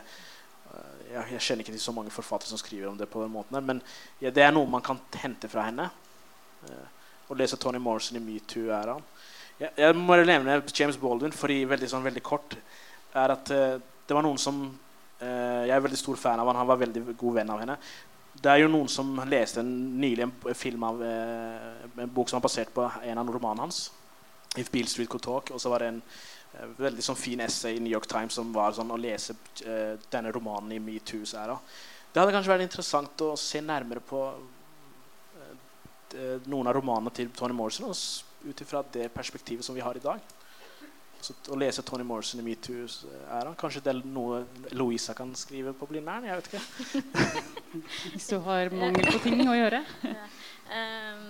[1.12, 3.58] jeg, kjenner ikke til så mange forfattere som skriver om det på den måten.
[3.66, 3.82] Men
[4.22, 5.90] ja, det er noe man kan hente fra henne.
[7.32, 9.04] Å lese Tony Morrison i metoo-æraen.
[9.62, 12.56] Jeg, jeg må nevne James Baldwin fordi veldig, sånn, veldig kort
[13.14, 13.76] er at uh,
[14.08, 16.62] det var noen som uh, Jeg er veldig stor fan av han.
[16.64, 17.78] Han var veldig god venn av henne.
[18.42, 22.48] Det er jo noen som leste en, nylig en film av en bok som var
[22.48, 23.84] basert på en av romanene hans.
[24.58, 25.52] If Beale Street Could Talk.
[25.54, 26.00] Og så var det en
[26.78, 29.38] veldig sånn fin essay i New York Times som var sånn å lese
[30.12, 31.56] denne romanen i MeToos æra.
[32.12, 34.26] Det hadde kanskje vært interessant å se nærmere på
[36.52, 37.96] noen av romanene til Tony Morrison
[38.44, 40.20] ut ifra det perspektivet som vi har i dag.
[41.22, 44.40] Så å lese Tony Morrison i metoo-æraen Kanskje det er noe
[44.74, 46.26] Louisa kan skrive på Blindern?
[46.26, 47.42] Jeg vet ikke.
[48.16, 49.84] Hvis du har mangel på ting å gjøre?
[50.16, 50.24] ja.
[50.72, 51.28] Um,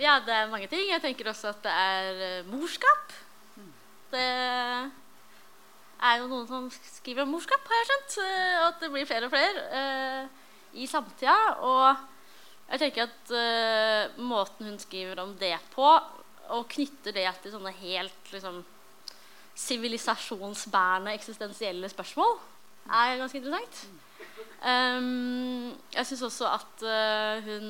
[0.00, 0.86] ja, det er mange ting.
[0.88, 3.12] Jeg tenker også at det er morskap.
[4.10, 4.26] Det
[6.00, 8.16] er jo noen som skriver om morskap, har jeg skjønt.
[8.24, 11.36] Og at det blir flere og flere uh, i samtida.
[11.66, 13.32] Og jeg tenker at
[14.22, 15.88] måten hun skriver om det på,
[16.50, 18.60] og knytter det til sånne helt liksom,
[19.58, 22.38] sivilisasjonsbærende eksistensielle spørsmål,
[22.90, 23.82] er ganske interessant.
[24.60, 27.68] Um, jeg syns også at uh, hun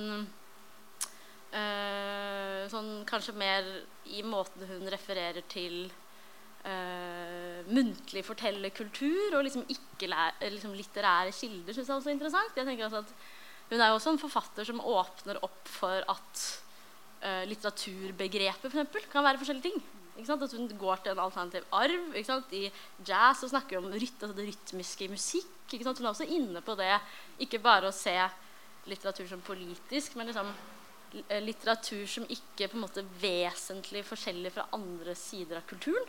[1.55, 3.67] uh, sånn kanskje mer
[4.11, 5.85] i måten hun refererer til
[6.65, 10.11] uh, muntlig fortellerkultur og liksom ikke
[10.51, 12.57] liksom litterære kilder, syns jeg også er interessant.
[12.57, 13.15] Jeg tenker også at
[13.71, 16.45] Hun er jo også en forfatter som åpner opp for at
[17.23, 19.83] uh, litteraturbegrepet for eksempel, kan være forskjellige ting.
[20.21, 22.17] At hun går til en alternativ arv.
[22.53, 22.71] I
[23.07, 25.55] jazz så snakker hun om ryt, altså det rytmiske i musikk.
[25.71, 26.99] Hun er også inne på det,
[27.39, 28.17] ikke bare å se
[28.91, 30.51] litteratur som politisk, men liksom
[31.29, 36.09] eh, litteratur som ikke på en måte vesentlig forskjellig fra andre sider av kulturen.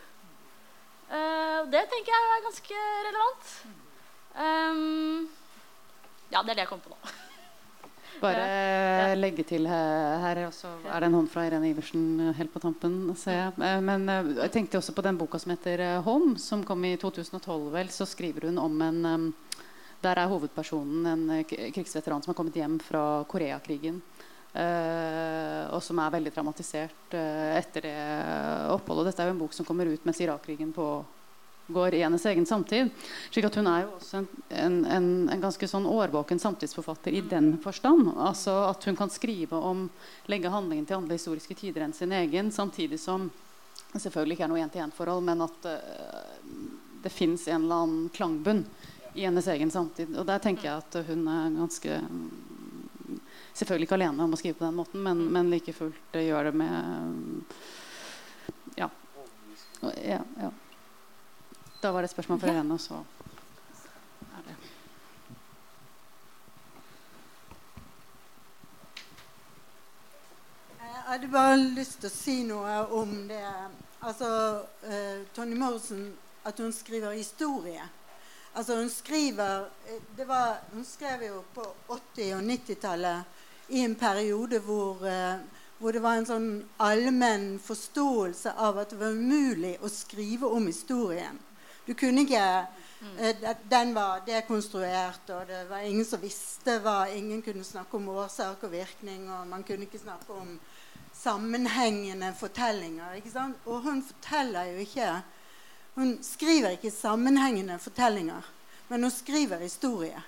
[1.12, 3.50] Uh, det tenker jeg er ganske relevant.
[4.32, 5.28] Um,
[6.32, 7.00] ja, det er det jeg kom på nå.
[8.22, 9.14] Bare ja.
[9.18, 12.62] legge til her, og så er det en hånd fra Irene Iversen eh, helt på
[12.62, 13.00] tampen.
[13.18, 13.54] ser jeg.
[13.66, 14.06] Eh, men
[14.38, 17.72] jeg tenkte også på den boka som heter 'Home', som kom i 2012.
[17.74, 19.34] vel, Så skriver hun om en
[20.02, 24.02] Der er hovedpersonen en krigsveteran som har kommet hjem fra Koreakrigen.
[24.52, 28.00] Uh, og som er veldig traumatisert uh, etter det
[28.74, 29.08] oppholdet.
[29.08, 32.92] Dette er jo en bok som kommer ut mens Irak-krigen pågår i hennes egen samtid.
[33.32, 37.24] slik at hun er jo også en, en, en, en ganske sånn årvåken samtidsforfatter i
[37.32, 38.12] den forstand.
[38.18, 39.88] Altså At hun kan skrive om
[40.28, 43.32] legge handlingen til andre historiske tider enn sin egen, samtidig som
[43.96, 46.28] selvfølgelig ikke er noe én-til-én-forhold, men at uh,
[47.04, 48.66] det fins en eller annen klangbunn
[49.16, 50.12] i hennes egen samtid.
[50.12, 52.02] Og der tenker jeg at hun er ganske
[53.54, 56.50] Selvfølgelig ikke alene om å skrive på den måten, men, men like fullt uh, gjør
[56.50, 57.44] det med
[58.80, 58.90] ja.
[60.02, 60.52] ja, ja.
[61.82, 63.02] Da var det et spørsmål fra henne, og så
[64.38, 64.56] er det
[70.82, 73.46] Jeg hadde bare lyst til å si noe om det
[74.02, 74.28] Altså
[74.88, 76.08] uh, Tony Morrison
[76.48, 77.84] At hun skriver historie.
[78.54, 79.68] Altså hun skriver
[80.18, 83.41] det var, Hun skrev jo på 80- og 90-tallet
[83.72, 85.40] i en periode hvor, eh,
[85.80, 86.50] hvor, det var en sånn
[86.84, 91.40] allmenn forståelse av at det var umulig å skrive om historien.
[91.86, 92.44] Du kunne ikke
[93.02, 93.18] mm.
[93.18, 98.10] eh, Den var dekonstruert, og det var ingen som visste hva Ingen kunne snakke om
[98.14, 100.58] årsak og virkning, og man kunne ikke snakke om
[101.22, 103.14] sammenhengende fortellinger.
[103.18, 103.58] ikke sant?
[103.66, 105.22] Og hun forteller jo ikke
[105.96, 108.46] Hun skriver ikke sammenhengende fortellinger,
[108.88, 110.22] men hun skriver historie.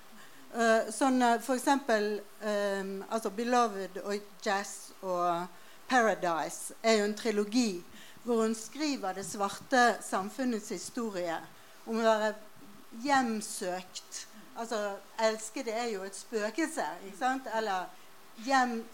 [0.53, 5.47] Uh, sånn uh, for eksempel um, altså 'Beloved' og 'Jazz' og
[5.89, 7.81] 'Paradise' er jo en trilogi
[8.23, 11.39] hvor hun skriver det svarte samfunnets historie
[11.87, 12.35] om å være
[13.01, 14.27] hjemsøkt.
[14.53, 17.49] Altså 'elskede' er jo et spøkelse, ikke sant?
[17.57, 17.89] Eller
[18.45, 18.85] hjem,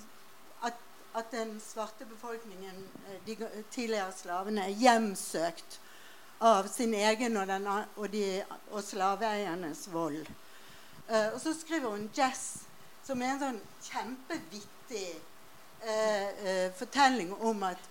[0.64, 0.80] at,
[1.16, 2.88] at, den svarte befolkningen,
[3.28, 3.36] de
[3.72, 5.82] tidligere slavene, er hjemsøkt
[6.40, 10.24] av sin egen og, den, og, de, og slaveeiernes vold.
[11.10, 12.62] Uh, og så skriver hun 'Jazz',
[13.04, 15.08] som er en sånn kjempevittig
[15.82, 17.88] uh, uh, fortelling om at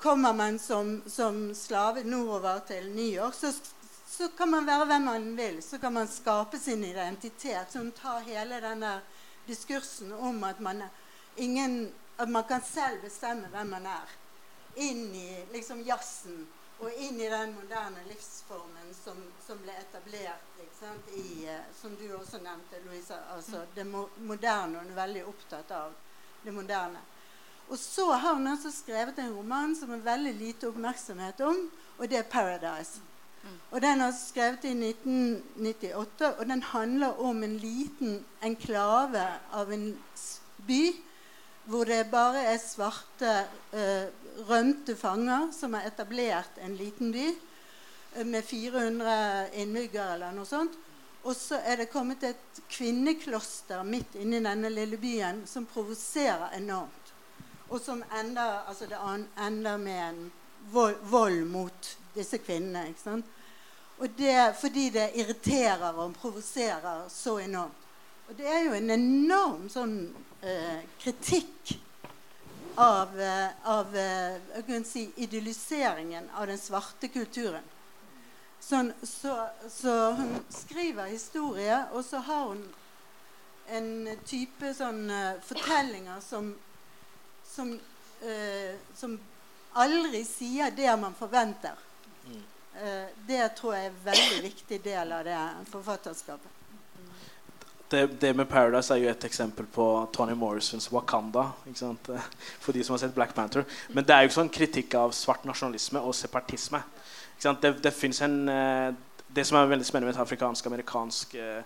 [0.00, 3.52] kommer man som, som, slave nordover til New York, så,
[4.08, 5.62] så, kan man være hvem man vil.
[5.62, 7.72] Så kan man skape sin identitet.
[7.72, 9.00] Så hun tar hele denne
[9.46, 10.82] diskursen om at man,
[11.36, 14.16] ingen, at man kan selv bestemme hvem man er,
[14.76, 16.46] inn i liksom jazzen
[16.80, 20.46] og inn i den moderne livsformen som, som ble etablert
[21.14, 23.18] i, eh, Som du også nevnte, Louisa.
[23.34, 24.78] Altså det mo moderne.
[24.78, 25.92] Hun er veldig opptatt av
[26.42, 27.02] det moderne.
[27.68, 32.08] Og så har hun altså skrevet en roman som er veldig lite oppmerksomhet om, og
[32.08, 33.00] det er 'Paradise'.
[33.70, 39.98] Og Den er skrevet i 1998, og den handler om en liten enklave av en
[40.66, 40.94] by
[41.64, 43.32] hvor det bare er svarte
[43.74, 44.06] uh,
[44.48, 50.78] rømte fanger som har etablert en liten by uh, med 400 innbyggere eller noe sånt.
[51.22, 57.12] Og så er det kommet et kvinnekloster midt inni denne lille byen som provoserer enormt.
[57.68, 58.98] Og som ender, altså det
[59.46, 60.22] ender med en
[60.72, 62.88] vold mot disse kvinnene.
[62.88, 63.26] ikke sant?
[64.00, 67.76] Og det fordi det irriterer og provoserer så enormt.
[68.28, 69.96] Og det er jo en enorm sånn
[70.42, 71.78] eh, kritikk
[72.74, 77.64] av, eh, av eh, si, idylliseringen av den svarte kulturen.
[78.60, 82.62] Sånn, så, så, hun skriver historie, og så har hun
[83.72, 85.06] en type sånn
[85.46, 86.50] fortellinger som,
[87.46, 87.70] som,
[88.20, 89.14] uh, som,
[89.80, 91.78] aldri sier det man forventer.
[92.26, 92.42] Mm.
[92.74, 95.38] Uh, det tror jeg er en veldig viktig del av det
[95.70, 96.59] forfatterskapet
[97.90, 101.50] det, det, med 'Paradise' er jo et eksempel på Tony Morrisons 'Wakanda'.
[102.62, 103.64] For de som har sett Black Panther.
[103.88, 106.82] Men det er jo ikke sånn kritikk av svart nasjonalisme og separatisme.
[107.42, 108.94] Det, det, en, eh,
[109.26, 111.62] det som er veldig spennende med afrikansk-amerikansk eh,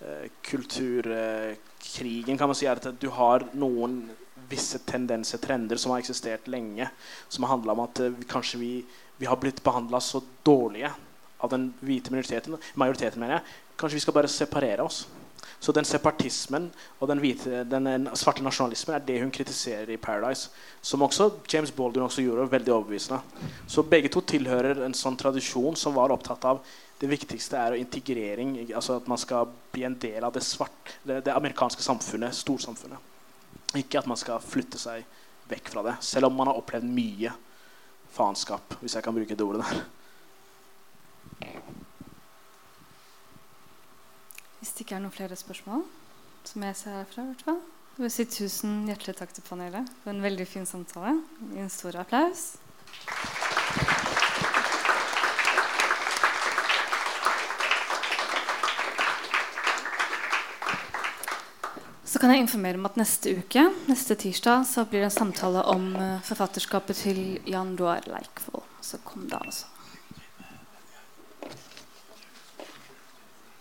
[0.00, 4.08] eh, kulturkrigen, kan man si, er at du har noen
[4.48, 6.88] visse tendenser, trender, som har eksistert lenge,
[7.28, 8.00] som har handla om at
[8.30, 8.72] kanskje vi,
[9.18, 10.94] vi har blitt behandla så dårlige
[11.44, 13.58] av den hvite minoriteten, majoriteten, mener jeg.
[13.76, 15.04] Kanskje vi skal bare separere oss.
[15.60, 16.68] Så den separatismen
[17.00, 20.48] og den, hvite, den svarte nasjonalismen er det hun kritiserer i 'Paradise'.
[20.82, 23.20] Som også James Baldwin også gjorde veldig overbevisende.
[23.66, 26.62] Så begge to tilhører en sånn tradisjon som var opptatt av
[27.00, 28.72] det viktigste er integrering.
[28.74, 32.98] altså At man skal bli en del av det, svart, det, det amerikanske samfunnet, storsamfunnet.
[33.74, 35.04] Ikke at man skal flytte seg
[35.48, 35.96] vekk fra det.
[36.00, 37.32] Selv om man har opplevd mye
[38.14, 39.82] faenskap, hvis jeg kan bruke det ordet der.
[44.58, 45.84] Hvis det ikke er noen flere spørsmål,
[46.48, 47.60] som jeg ser herfra, i hvert fall.
[47.98, 51.12] Jeg vil si tusen hjertelig takk til panelet for en veldig fin samtale.
[51.54, 52.56] En stor applaus.
[62.08, 65.62] Så kan jeg informere om at neste uke, neste tirsdag, så blir det en samtale
[65.70, 68.66] om eh, forfatterskapet til Jan Roar Leikvoll.
[68.82, 69.70] Så kom da, altså.